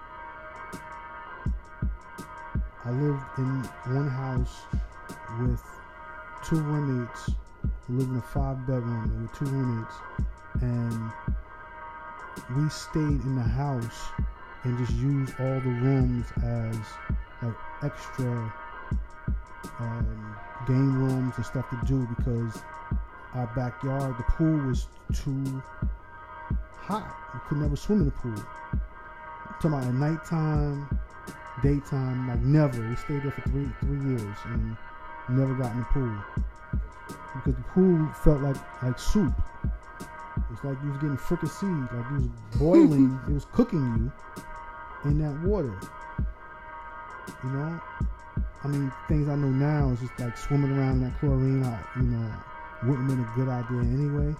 [2.84, 3.62] I lived in
[3.94, 4.62] one house
[5.40, 5.62] with
[6.44, 7.30] two roommates.
[7.64, 9.94] I lived in a five bedroom with two roommates,
[10.60, 11.10] and
[12.56, 14.10] we stayed in the house
[14.64, 16.76] and just used all the rooms as
[17.42, 18.52] like extra
[19.80, 22.62] um, game rooms and stuff to do because
[23.34, 25.62] our backyard, the pool was too
[26.76, 27.14] hot.
[27.34, 28.34] We could never swim in the pool.
[29.60, 30.98] talking about at nighttime,
[31.62, 32.88] daytime, like never.
[32.88, 34.76] We stayed there for three three years and
[35.28, 36.18] never got in the pool
[37.34, 39.32] because the pool felt like like soup.
[40.52, 43.80] It's like you was getting fricassee, like you was boiling, it was cooking
[45.04, 45.78] you in that water.
[47.44, 47.80] You know,
[48.64, 51.62] I mean, things I know now is just like swimming around in that chlorine.
[51.62, 52.32] I, you know,
[52.84, 54.34] wouldn't have been a good idea anyway.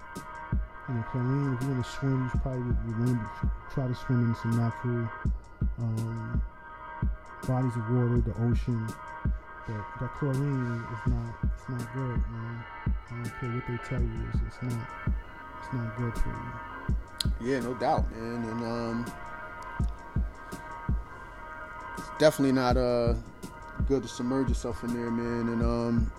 [0.87, 1.55] You know, chlorine.
[1.55, 4.35] If you want to swim, you should probably you want to try to swim in
[4.35, 5.09] some natural
[5.77, 6.41] um,
[7.47, 8.87] bodies of water, the ocean.
[9.69, 12.63] But that chlorine is not, it's not good, man.
[12.87, 14.89] I don't care what they tell you, it's, it's not,
[15.59, 17.51] it's not good for you.
[17.51, 18.43] Yeah, no doubt, man.
[18.49, 19.05] And um,
[21.97, 23.13] it's definitely not uh
[23.87, 25.53] good to submerge yourself in there, man.
[25.53, 26.11] And um,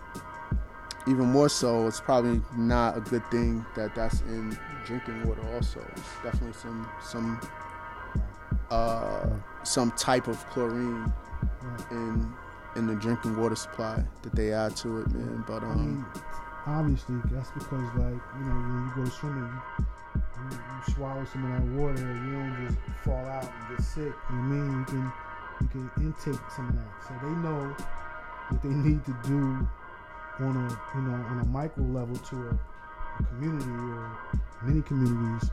[1.09, 5.43] even more so, it's probably not a good thing that that's in drinking water.
[5.55, 7.41] Also, it's definitely some some
[8.71, 9.29] uh
[9.65, 11.13] some type of chlorine
[11.91, 12.33] in
[12.77, 15.45] in the drinking water supply that they add to it, man.
[15.47, 16.07] But I um, mean,
[16.67, 19.51] obviously, that's because, like, you know, when you go swimming,
[20.15, 24.13] you, you, swallow some of that water, you don't just fall out and get sick.
[24.31, 24.79] You know what I mean?
[24.79, 25.13] You can,
[25.61, 26.93] you can intake some of that.
[27.07, 27.75] So they know
[28.49, 29.67] what they need to do
[30.41, 32.59] on a, you know, on a micro level to a,
[33.19, 34.11] a community or
[34.63, 35.51] many communities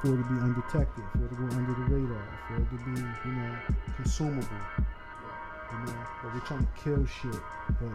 [0.00, 2.76] for it to be undetected, for it to go under the radar, for it to
[2.84, 3.56] be, you know,
[3.96, 4.48] consumable.
[5.72, 7.40] You know, but we're trying to kill shit,
[7.80, 7.90] but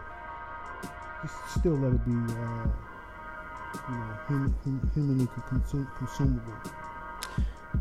[1.21, 2.67] just still let it be, uh,
[3.87, 6.53] you know, human, hum, humanly consum- consumable.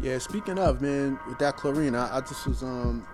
[0.01, 3.07] Yeah, speaking of man, with that chlorine, I, I just was um,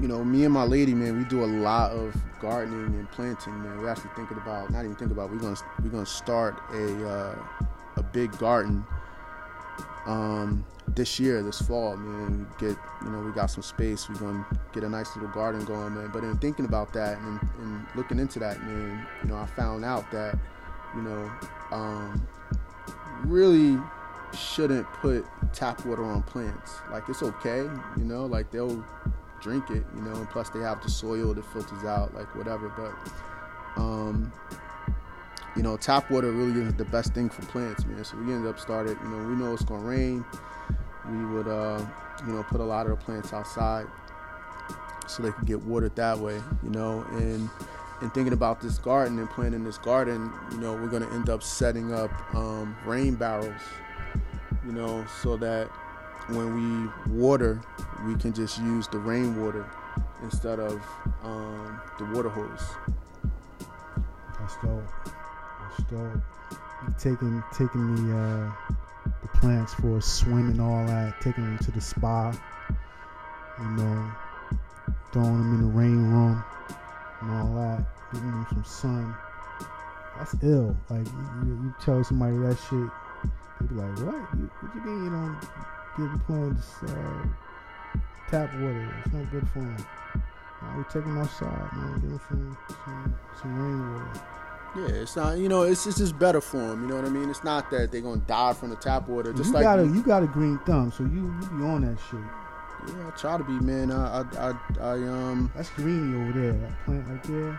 [0.00, 3.60] you know, me and my lady, man, we do a lot of gardening and planting,
[3.62, 3.80] man.
[3.80, 7.38] We're actually thinking about, not even thinking about, we're gonna we're gonna start a uh,
[7.96, 8.84] a big garden
[10.06, 12.46] um this year, this fall, man.
[12.58, 14.08] Get, you know, we got some space.
[14.08, 16.10] We're gonna get a nice little garden going, man.
[16.12, 19.84] But in thinking about that and, and looking into that, man, you know, I found
[19.84, 20.38] out that,
[20.94, 21.30] you know,
[21.72, 22.26] um,
[23.24, 23.78] really
[24.36, 26.76] shouldn't put tap water on plants.
[26.90, 27.62] Like it's okay,
[27.96, 28.84] you know, like they'll
[29.40, 32.68] drink it, you know, and plus they have the soil that filters out, like whatever.
[32.68, 34.32] But um,
[35.58, 38.04] you know, tap water really isn't the best thing for plants, man.
[38.04, 40.24] So we ended up started, you know, we know it's gonna rain.
[41.10, 41.84] We would uh,
[42.24, 43.86] you know, put a lot of the plants outside
[45.08, 47.50] so they could get watered that way, you know, and
[48.00, 51.42] and thinking about this garden and planting this garden, you know, we're gonna end up
[51.42, 53.60] setting up um, rain barrels,
[54.64, 55.66] you know, so that
[56.28, 57.60] when we water,
[58.06, 59.68] we can just use the rainwater
[60.22, 60.80] instead of
[61.24, 62.62] um, the water hose.
[64.38, 65.17] That's dope.
[65.78, 66.22] That's dope.
[66.98, 68.52] Taking taking the uh,
[69.22, 72.32] the plants for a swim and all that, taking them to the spa,
[73.58, 74.12] you know,
[75.12, 76.42] throwing them in the rain room
[77.20, 79.16] and all that, giving them some sun.
[80.16, 80.76] That's ill.
[80.88, 82.88] Like you, you, tell somebody that shit,
[83.60, 84.38] they be like, "What?
[84.38, 85.40] You, what you mean you don't
[85.96, 87.26] give the plants uh,
[88.30, 88.94] tap water?
[89.04, 89.86] It's not good for them."
[90.62, 92.00] Nah, we take them outside, man.
[92.00, 94.20] Give them some some, some rainwater.
[94.86, 96.82] Yeah, it's not, you know, it's, it's just better for them.
[96.82, 97.28] You know what I mean?
[97.30, 99.32] It's not that they're gonna die from the tap water.
[99.32, 101.82] Just you like got a you- got a green thumb, so you you be on
[101.82, 102.20] that shit.
[102.96, 103.90] yeah, I try to be, man.
[103.90, 106.52] I, I, I, I um, That's greeny over there.
[106.52, 107.58] That plant right there.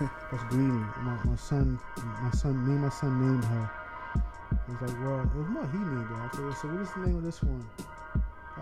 [0.30, 0.68] that's greeny.
[1.02, 1.78] My, my son,
[2.22, 3.70] my son, me my son named her.
[4.66, 6.16] He's like, well, it was more he named her.
[6.16, 7.64] I said, so what is the name of this one?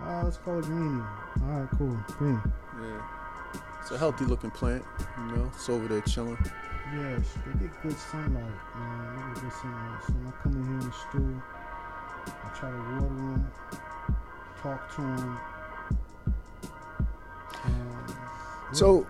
[0.01, 1.01] Ah, let's call it greeny.
[1.43, 2.41] All right, cool, green.
[2.81, 3.01] yeah,
[3.81, 4.83] it's a healthy looking plant.
[5.17, 6.37] You know, it's over there chilling.
[6.91, 8.43] Yes, they get good sunlight,
[8.75, 9.15] man.
[9.15, 10.01] They get good sunlight.
[10.07, 11.43] So when I come in here in the stool,
[12.27, 13.51] I try to water them,
[14.61, 15.39] talk to them.
[17.65, 18.71] Um, yeah.
[18.71, 19.07] So,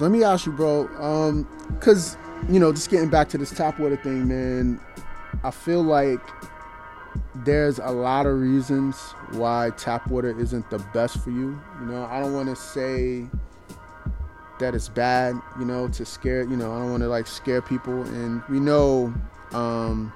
[0.00, 0.88] let me ask you, bro.
[0.98, 1.46] Um,
[1.80, 2.16] cause
[2.48, 4.80] you know, just getting back to this tap water thing, man.
[5.44, 6.20] I feel like
[7.34, 8.96] there's a lot of reasons
[9.32, 11.60] why tap water isn't the best for you.
[11.80, 13.26] You know, I don't want to say
[14.60, 15.34] that it's bad.
[15.58, 16.42] You know, to scare.
[16.42, 18.02] You know, I don't want to like scare people.
[18.02, 19.12] And we know,
[19.52, 20.12] um,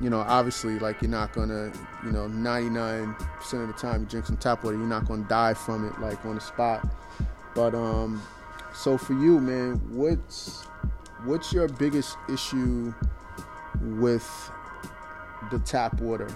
[0.00, 1.72] you know, obviously, like you're not gonna,
[2.04, 3.14] you know, 99%
[3.62, 6.24] of the time you drink some tap water, you're not gonna die from it, like
[6.26, 6.86] on the spot.
[7.54, 8.20] But um,
[8.74, 10.64] so for you, man, what's
[11.24, 12.92] what's your biggest issue
[13.80, 14.50] with
[15.50, 16.28] the tap water?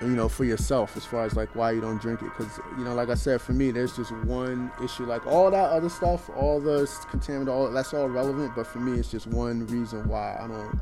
[0.00, 2.30] You know, for yourself as far as like why you don't drink it.
[2.36, 5.04] Because you know, like I said, for me, there's just one issue.
[5.04, 8.52] Like all that other stuff, all the contaminant, all that's all relevant.
[8.54, 10.80] But for me, it's just one reason why I don't,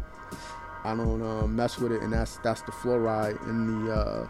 [0.84, 4.28] I don't uh, mess with it, and that's that's the fluoride and the uh,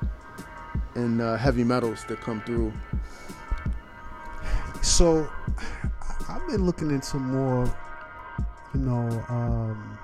[0.94, 2.72] and uh, heavy metals that come through.
[4.82, 5.28] So,
[6.28, 7.66] I've been looking into more,
[8.72, 9.98] you know, um,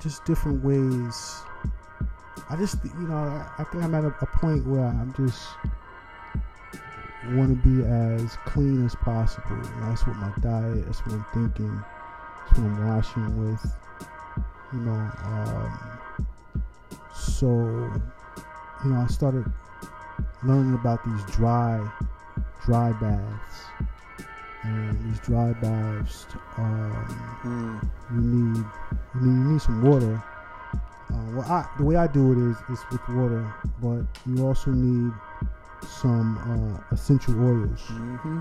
[0.00, 1.42] just different ways
[2.50, 5.46] I just, you know, I, think I'm at a, a point where I'm just
[7.28, 9.56] want to be as clean as possible.
[9.82, 10.84] That's what my diet.
[10.84, 11.80] That's what I'm thinking.
[12.48, 13.76] That's what I'm washing with.
[14.72, 16.26] You know, um,
[17.14, 17.46] so
[18.84, 19.44] you know, I started
[20.42, 21.88] learning about these dry,
[22.64, 23.64] dry baths.
[24.62, 26.26] And these dry baths,
[26.58, 28.14] um, mm.
[28.14, 28.64] you need
[29.14, 30.22] you need you need some water
[31.20, 34.70] uh, well, I, the way I do it is is with water, but you also
[34.70, 35.12] need
[35.86, 38.40] some uh, essential oils, mm-hmm.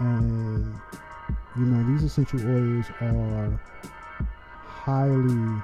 [0.00, 0.74] and
[1.56, 3.60] you know these essential oils are
[4.84, 5.62] highly,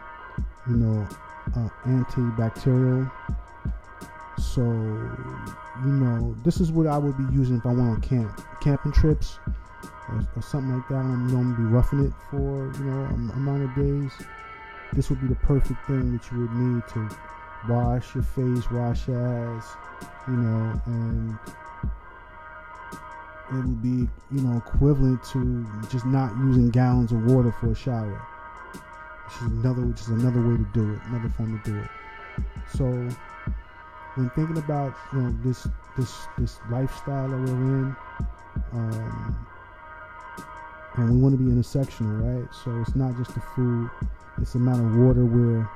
[0.68, 1.09] you know,
[1.57, 3.11] uh, antibacterial.
[4.39, 8.41] So, you know, this is what I would be using if I went on camp,
[8.62, 9.39] camping trips,
[10.09, 10.97] or, or something like that.
[10.97, 14.12] I'm going to be roughing it for you know amount of days
[14.93, 17.09] this would be the perfect thing that you would need to
[17.68, 19.66] wash your face, wash your ass,
[20.26, 21.38] you know, and
[23.51, 27.74] it would be, you know, equivalent to just not using gallons of water for a
[27.74, 28.20] shower.
[29.24, 31.88] Which is another which is another way to do it, another form to do it.
[32.74, 32.84] So
[34.14, 37.97] when thinking about, you know, this this this lifestyle that we're in,
[38.72, 39.47] um,
[40.97, 42.49] and we want to be intersectional, right?
[42.64, 43.91] So it's not just the food,
[44.41, 45.68] it's the amount of water we're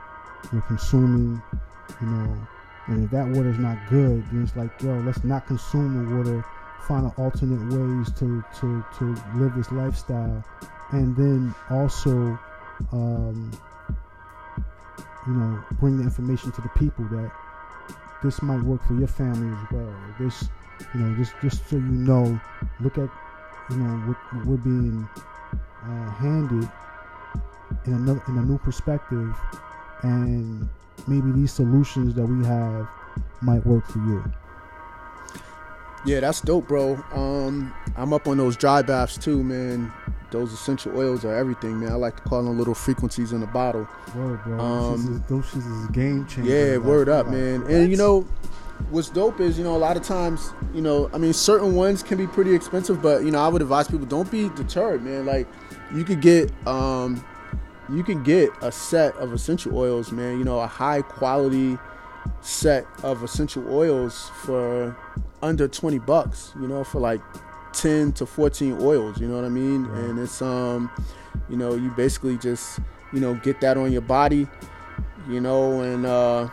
[0.53, 1.43] we're consuming,
[2.01, 2.47] you know.
[2.87, 6.17] And if that water is not good, then it's like, yo, let's not consume the
[6.17, 6.45] water.
[6.87, 10.45] Find alternate ways to to to live this lifestyle,
[10.91, 12.39] and then also,
[12.93, 13.51] um,
[15.27, 17.33] you know, bring the information to the people that
[18.23, 19.95] this might work for your family as well.
[20.21, 20.49] This,
[20.95, 22.39] you know, just just so you know,
[22.81, 23.09] look at,
[23.71, 25.09] you know, what we're being
[25.85, 26.69] uh, handed
[27.87, 29.35] in another in a new perspective,
[30.03, 30.69] and
[31.07, 32.89] maybe these solutions that we have
[33.41, 34.25] might work for you.
[36.07, 37.03] Yeah, that's dope, bro.
[37.13, 39.91] Um, I'm up on those dry baths too, man.
[40.31, 41.93] Those essential oils are everything, man.
[41.93, 43.89] I like to call them little frequencies in the bottle.
[44.15, 44.61] Word, bro.
[44.61, 46.51] Um, those shit is a game changer.
[46.51, 47.63] Yeah, word up, like, man.
[47.63, 48.27] And you know,
[48.91, 52.03] what's dope is, you know, a lot of times, you know, I mean, certain ones
[52.03, 55.27] can be pretty expensive, but you know, I would advise people don't be deterred, man.
[55.27, 55.49] Like,
[55.95, 57.25] you could get um,
[57.91, 60.39] you can get a set of essential oils, man.
[60.39, 61.79] You know, a high quality
[62.41, 64.97] set of essential oils for
[65.43, 67.21] under 20 bucks, you know, for like
[67.75, 69.85] 10 to 14 oils, you know what I mean?
[69.85, 70.05] Right.
[70.05, 70.91] And it's um,
[71.49, 72.79] you know, you basically just,
[73.13, 74.47] you know, get that on your body,
[75.29, 76.49] you know, and uh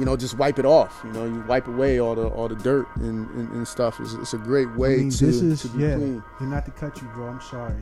[0.00, 0.98] you know, just wipe it off.
[1.04, 4.00] You know, you wipe away all the all the dirt and, and, and stuff.
[4.00, 6.22] It's, it's, a great way I mean, to, this is, to be yeah, clean.
[6.38, 7.28] And not to cut you, bro.
[7.28, 7.76] I'm sorry.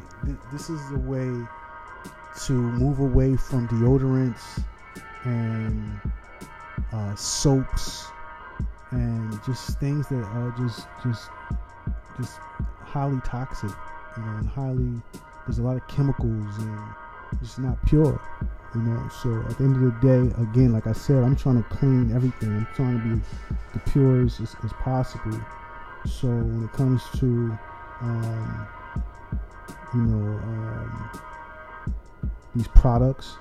[0.53, 1.47] This is the way
[2.47, 4.62] to move away from deodorants
[5.25, 6.01] and
[6.93, 8.07] uh, soaps
[8.91, 11.31] and just things that are just just
[12.19, 12.39] just
[12.81, 13.71] highly toxic,
[14.16, 16.79] you know, and highly there's a lot of chemicals and
[17.41, 18.21] it's not pure,
[18.75, 19.09] you know.
[19.23, 22.12] So at the end of the day, again, like I said, I'm trying to clean
[22.14, 22.51] everything.
[22.51, 23.23] I'm trying to be
[23.73, 25.41] the purest as, as possible.
[26.07, 27.59] So when it comes to
[28.01, 28.69] um,
[29.95, 31.21] you know um,
[32.55, 33.37] these products,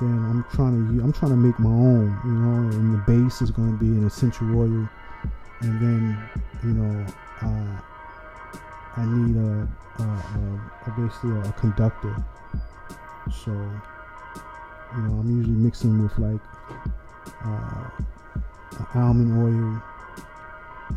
[0.00, 2.76] then I'm trying to I'm trying to make my own, you know.
[2.76, 4.88] And the base is going to be an essential oil,
[5.60, 6.18] and then
[6.62, 7.06] you know
[7.42, 7.80] uh,
[8.96, 9.68] I need a,
[9.98, 12.14] a, a, a basically a, conductor.
[13.44, 13.52] So
[14.96, 16.40] you know I'm usually mixing with like
[17.44, 17.88] uh,
[18.94, 19.82] almond oil,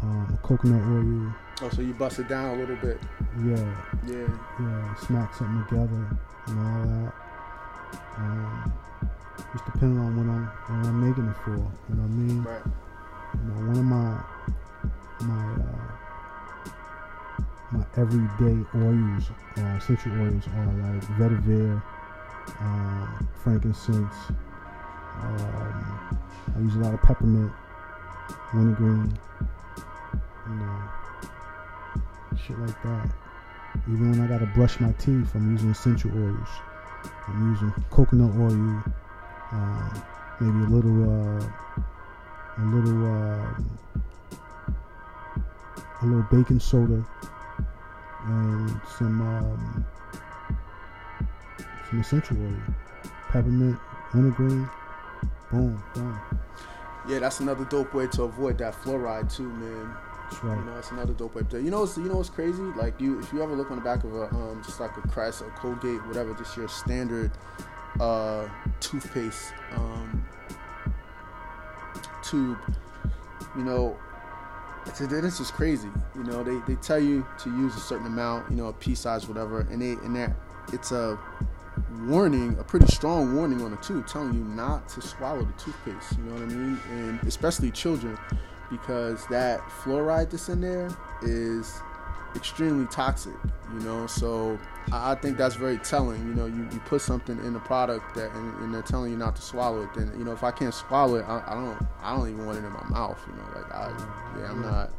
[0.02, 1.34] um, coconut oil.
[1.62, 3.00] Oh, so you bust it down a little bit.
[3.44, 3.76] Yeah.
[4.06, 4.28] Yeah.
[4.60, 4.96] Yeah.
[4.96, 6.08] Smack something together
[6.48, 7.14] and all that.
[8.18, 8.74] Um,
[9.52, 11.52] just depending on what I'm what I'm making it for.
[11.52, 12.44] You know what I mean?
[12.44, 12.66] Right.
[13.34, 14.22] You know, one of my
[15.22, 15.88] my uh,
[17.72, 21.82] my everyday oils, uh, essential oils, are like vetiver,
[22.60, 24.16] um, frankincense.
[25.22, 26.20] Um,
[26.56, 27.52] I use a lot of peppermint,
[28.54, 29.18] wintergreen,
[30.48, 30.84] you know,
[32.46, 33.10] shit like that.
[33.88, 36.48] Even when I gotta brush my teeth, I'm using essential oils.
[37.28, 38.84] I'm using coconut oil,
[39.52, 40.04] um,
[40.40, 41.44] maybe a little, uh,
[42.58, 43.80] a little, um,
[46.02, 47.06] a little baking soda,
[48.26, 49.86] and some um,
[51.90, 52.54] some essential oil,
[53.30, 53.80] peppermint,
[54.14, 54.70] wintergreen.
[55.52, 56.20] Boom, done.
[57.08, 59.96] Yeah, that's another dope way to avoid that fluoride too, man.
[60.30, 60.58] That's right.
[60.58, 61.44] You know, it's another dope way.
[61.50, 62.62] To, you know, you know what's crazy?
[62.62, 65.02] Like you, if you ever look on the back of a, um, just like a
[65.08, 67.32] Crest, a Colgate, whatever, just your standard
[68.00, 68.48] uh,
[68.82, 70.28] toothpaste um,
[72.24, 72.58] tube.
[73.56, 73.98] You know,
[74.86, 75.90] it's, this is crazy.
[76.16, 78.96] You know, they, they tell you to use a certain amount, you know, a pea
[78.96, 80.36] size, whatever, and they and that
[80.74, 81.18] it's a
[82.02, 86.18] warning, a pretty strong warning on the tube, telling you not to swallow the toothpaste.
[86.18, 86.80] You know what I mean?
[86.92, 88.18] And especially children,
[88.70, 90.90] because that fluoride that's in there
[91.22, 91.80] is
[92.36, 93.34] extremely toxic.
[93.74, 94.58] You know, so
[94.92, 96.26] I think that's very telling.
[96.28, 99.18] You know, you, you put something in the product that and, and, they're telling you
[99.18, 99.90] not to swallow it.
[99.94, 102.60] Then you know, if I can't swallow it, I, I don't I don't even want
[102.60, 103.20] it in my mouth.
[103.28, 103.90] You know, like I
[104.40, 104.92] yeah, I'm not.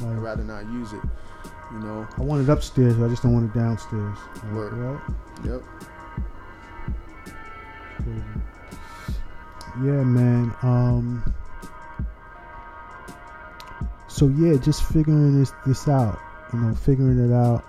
[0.00, 1.02] I'd rather not use it.
[1.72, 2.06] You know.
[2.16, 4.18] I want it upstairs, but I just don't want it downstairs.
[4.52, 4.72] Word.
[4.72, 5.00] Right?
[5.44, 5.62] Yep.
[9.76, 10.54] Yeah, man.
[10.62, 11.34] Um.
[14.08, 16.18] So yeah, just figuring this this out.
[16.52, 17.64] You know, figuring it out.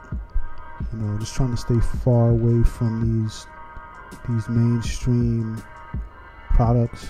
[0.92, 3.48] You know, just trying to stay far away from these
[4.28, 5.62] these mainstream
[6.52, 7.08] products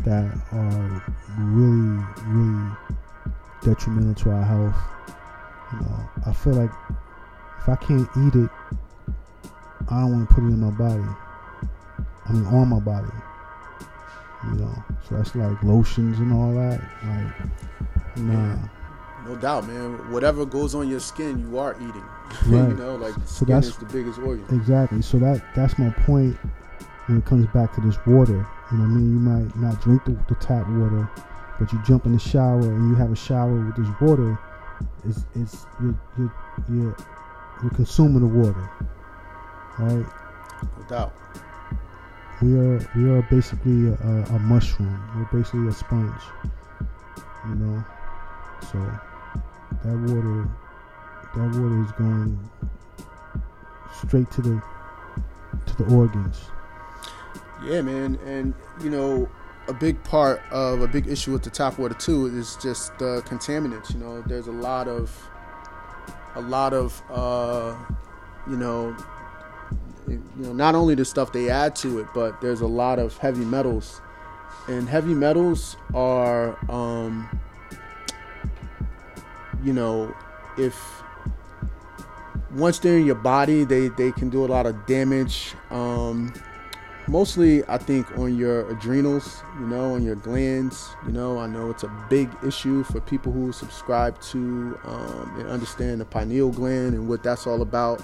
[0.00, 1.02] that are
[1.38, 2.72] really, really
[3.62, 4.76] detrimental to our health.
[5.72, 6.70] You know, I feel like
[7.60, 8.50] if I can't eat it,
[9.88, 11.25] I don't want to put it in my body.
[12.28, 13.08] I mean, on my body.
[14.44, 16.80] You know, so that's like lotions and all that.
[17.04, 18.56] Like, nah.
[19.26, 20.12] No doubt, man.
[20.12, 22.04] Whatever goes on your skin, you are eating.
[22.46, 22.68] Right.
[22.68, 24.44] you know, like So skin that's- is the biggest organ.
[24.50, 25.00] Exactly.
[25.02, 26.36] So that that's my point
[27.06, 28.46] when it comes back to this water.
[28.72, 29.12] You know I mean?
[29.12, 31.08] You might not drink the, the tap water,
[31.58, 34.36] but you jump in the shower and you have a shower with this water.
[35.08, 36.32] It's it's you're you're
[36.68, 36.96] you're,
[37.62, 38.68] you're consuming the water,
[39.78, 40.04] right?
[40.78, 41.14] No doubt.
[42.42, 45.00] We are we are basically a, a mushroom.
[45.16, 46.20] We're basically a sponge.
[47.48, 47.84] You know,
[48.70, 48.78] so
[49.84, 50.48] that water
[51.34, 52.50] that water is going
[54.02, 54.62] straight to the
[55.66, 56.40] to the organs.
[57.64, 59.28] Yeah, man, and you know,
[59.68, 63.22] a big part of a big issue with the tap water too is just the
[63.22, 63.92] contaminants.
[63.94, 65.10] You know, there's a lot of,
[66.34, 67.74] a lot of, uh,
[68.48, 68.94] you know,
[70.08, 73.16] you know, not only the stuff they add to it, but there's a lot of
[73.18, 74.00] heavy metals,
[74.68, 77.40] and heavy metals are, um,
[79.62, 80.14] you know,
[80.58, 80.74] if
[82.54, 85.54] once they're in your body, they they can do a lot of damage.
[85.70, 86.32] Um,
[87.08, 90.90] mostly I think on your adrenals, you know, on your glands.
[91.06, 95.48] You know, I know it's a big issue for people who subscribe to um, and
[95.48, 98.02] understand the pineal gland and what that's all about.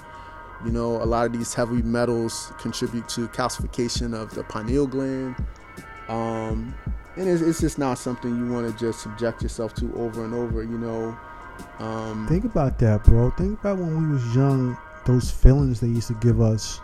[0.65, 5.35] You know, a lot of these heavy metals contribute to calcification of the pineal gland.
[6.07, 6.73] Um,
[7.17, 10.33] and it's, it's just not something you want to just subject yourself to over and
[10.33, 11.17] over, you know.
[11.79, 13.31] Um, Think about that, bro.
[13.31, 16.79] Think about when we was young, those feelings they used to give us.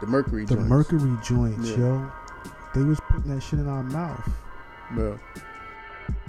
[0.00, 0.68] the mercury The joints.
[0.68, 1.76] mercury joints, Yeah.
[1.78, 2.12] yo.
[2.74, 4.28] They was putting that shit in our mouth.
[4.94, 5.14] Yeah.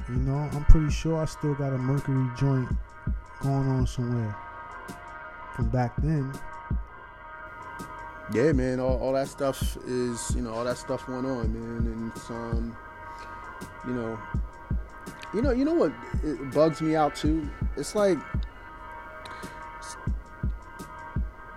[0.10, 2.70] You know, I'm pretty sure I still got a mercury joint
[3.42, 4.34] going on somewhere
[5.58, 6.32] from back then.
[8.32, 11.92] yeah, man, all, all that stuff is, you know, all that stuff went on, man,
[11.92, 12.78] and it's, um,
[13.88, 14.20] you know,
[15.34, 15.92] you know, you know what
[16.24, 17.50] it bugs me out too.
[17.76, 18.20] It's like,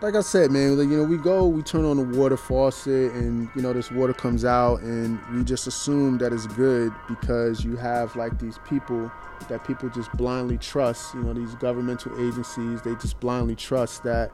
[0.02, 3.12] like I said, man, like, you know, we go, we turn on the water faucet,
[3.12, 7.64] and you know, this water comes out, and we just assume that it's good because
[7.64, 9.12] you have like these people
[9.48, 11.14] that people just blindly trust.
[11.14, 14.30] You know, these governmental agencies, they just blindly trust that,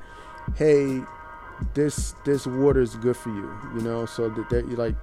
[0.55, 1.01] hey,
[1.75, 3.53] this this water is good for you.
[3.75, 4.95] You know, so that they're like,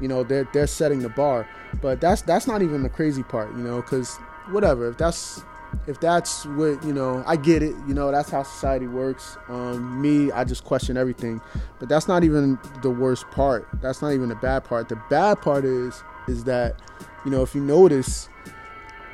[0.00, 1.48] you know, they're they're setting the bar.
[1.80, 3.50] But that's that's not even the crazy part.
[3.52, 4.16] You know, because
[4.50, 5.42] whatever, if that's
[5.86, 9.36] if that's what you know i get it you know that's how society works.
[9.48, 11.40] Um, me i just question everything.
[11.78, 13.68] But that's not even the worst part.
[13.82, 14.88] That's not even the bad part.
[14.88, 16.80] The bad part is is that
[17.24, 18.28] you know if you notice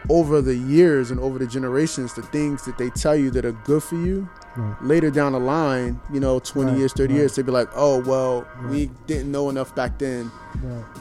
[0.08, 3.52] over the years and over the generations the things that they tell you that are
[3.64, 4.82] good for you Right.
[4.82, 7.18] later down the line you know 20 Right, years 30 right.
[7.20, 10.30] years they'd be like oh well we didn't know enough back then.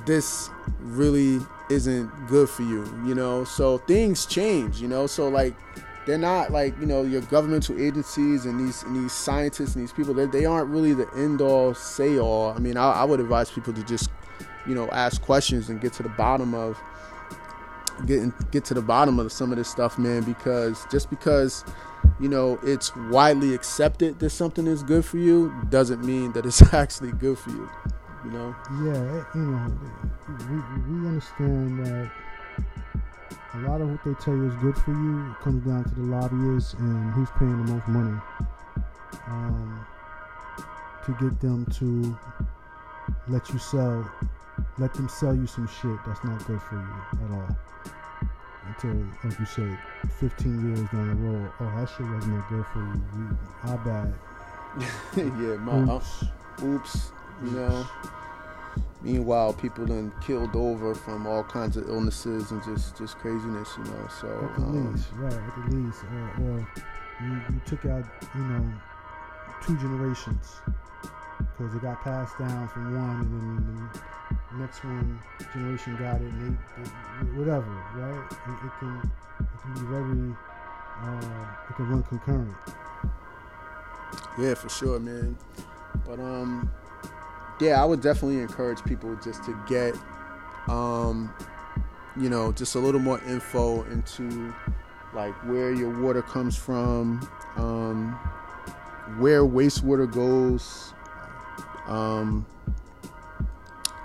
[0.06, 0.50] This
[0.80, 1.40] really
[1.72, 3.44] isn't good for you, you know.
[3.44, 5.08] So things change, you know.
[5.08, 5.56] So like
[6.06, 9.94] they're not like you know your governmental agencies and these and these scientists and these
[9.94, 10.14] people.
[10.14, 12.52] They, they aren't really the end all say all.
[12.52, 14.10] I mean, I, I would advise people to just
[14.68, 16.80] you know, ask questions and get to the bottom of
[18.06, 20.24] getting get to the bottom of some of this stuff, man.
[20.24, 21.64] Because just because
[22.20, 26.62] you know it's widely accepted that something is good for you doesn't mean that it's
[26.74, 27.70] actually good for you.
[28.24, 28.56] You know?
[28.84, 29.78] Yeah, you know,
[30.50, 32.12] we we understand that
[33.54, 36.04] a lot of what they tell you is good for you comes down to the
[36.04, 38.18] lobbyists and who's paying the most money
[39.28, 39.86] um,
[41.06, 42.18] to get them to
[43.28, 44.10] let you sell,
[44.78, 47.58] let them sell you some shit that's not good for you at all.
[48.68, 49.78] Until, like you said,
[50.20, 53.38] 15 years down the road, oh, that shit wasn't that good for you.
[53.62, 54.14] how bad?
[55.18, 56.24] yeah, my oops.
[56.24, 57.12] Uh, oops,
[57.44, 57.86] you know.
[59.02, 63.84] Meanwhile, people done killed over from all kinds of illnesses and just just craziness, you
[63.86, 64.08] know.
[64.20, 65.34] So at the um, least, right?
[65.34, 66.70] At the least, or, or
[67.22, 68.74] you, you took out, you know,
[69.66, 70.62] two generations
[71.40, 73.90] because it got passed down from one, and then
[74.52, 75.20] the next one
[75.54, 78.32] generation got it, and they, they whatever, right?
[78.32, 80.36] It, it, can it can be very,
[81.02, 82.56] uh, it can run concurrent.
[84.38, 85.38] Yeah, for sure, man.
[86.06, 86.72] But um,
[87.62, 89.96] yeah, I would definitely encourage people just to get,
[90.68, 91.32] um,
[92.20, 94.54] you know, just a little more info into
[95.14, 98.14] like where your water comes from, um,
[99.20, 100.94] where wastewater goes,
[101.86, 102.48] um,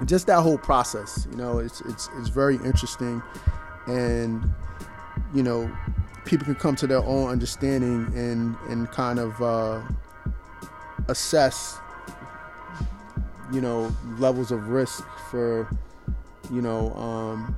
[0.04, 1.26] just that whole process.
[1.30, 3.22] You know, it's it's it's very interesting,
[3.86, 4.52] and
[5.34, 5.70] you know,
[6.26, 9.80] people can come to their own understanding and and kind of uh,
[11.08, 11.78] assess
[13.52, 15.68] you know levels of risk for
[16.50, 17.56] you know um,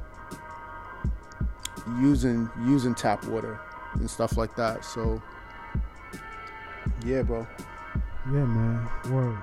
[2.00, 3.58] using using tap water
[3.94, 4.84] and stuff like that.
[4.84, 5.22] So
[7.04, 7.46] yeah, bro.
[8.26, 8.88] Yeah, man.
[9.10, 9.38] Word.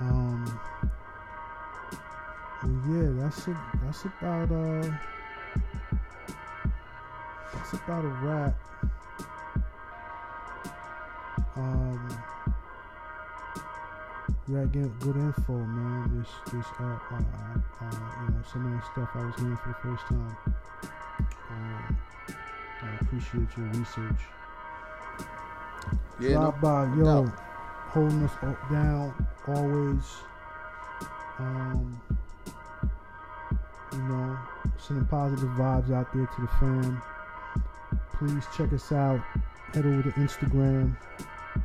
[0.00, 0.60] Um.
[2.88, 4.90] Yeah, that's a, that's about uh.
[7.52, 8.54] That's about a wrap.
[11.56, 12.23] Um.
[14.46, 16.18] Yeah, get good info, man.
[16.18, 17.90] This, this, uh, uh, uh,
[18.28, 20.36] you know, some of the stuff I was hearing for the first time.
[21.50, 21.98] Um,
[22.82, 24.20] I appreciate your research.
[26.20, 27.32] Yeah, Drop no, by, yo, no.
[27.88, 28.32] holding us
[28.70, 30.04] down always.
[31.38, 32.00] Um,
[33.92, 34.38] you know,
[34.78, 37.02] sending positive vibes out there to the fam.
[38.18, 39.20] Please check us out.
[39.72, 40.96] Head over to Instagram.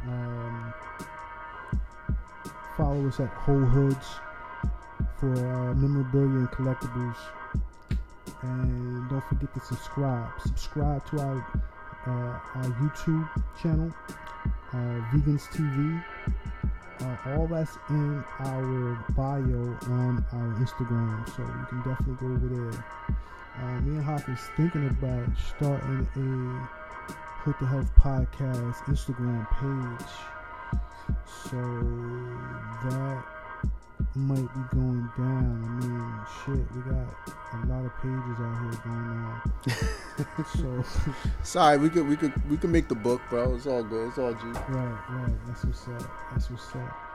[0.08, 0.74] Um,
[2.80, 4.08] follow us at Whole Hoods
[5.20, 7.18] for uh, memorabilia and collectibles.
[8.42, 10.32] And don't forget to subscribe.
[10.42, 11.46] Subscribe to our
[12.08, 13.28] uh, our YouTube
[13.62, 13.94] channel,
[14.72, 16.02] uh, Vegans TV.
[17.02, 22.48] Uh, all that's in our bio on our Instagram, so you can definitely go over
[22.48, 22.86] there.
[23.58, 25.28] Uh, me and Hawk is thinking about
[25.58, 30.39] starting a Hood to Health podcast Instagram page
[31.50, 31.58] so
[32.84, 33.24] that
[34.16, 35.64] might be going down.
[35.66, 36.12] I mean,
[36.46, 37.08] shit, we got
[37.54, 39.42] a lot of pages out here going on.
[40.58, 40.84] so
[41.44, 43.56] sorry, we could we could we could make the book, bro.
[43.56, 44.10] It's all good.
[44.10, 44.40] It's all G.
[44.44, 45.48] Right, right.
[45.48, 46.12] That's what's up.
[46.32, 47.10] That's what's up.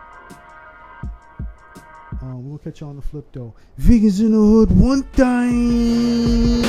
[2.22, 3.54] Um, we'll catch you on the flip though.
[3.78, 6.64] Vegans in the hood, one time.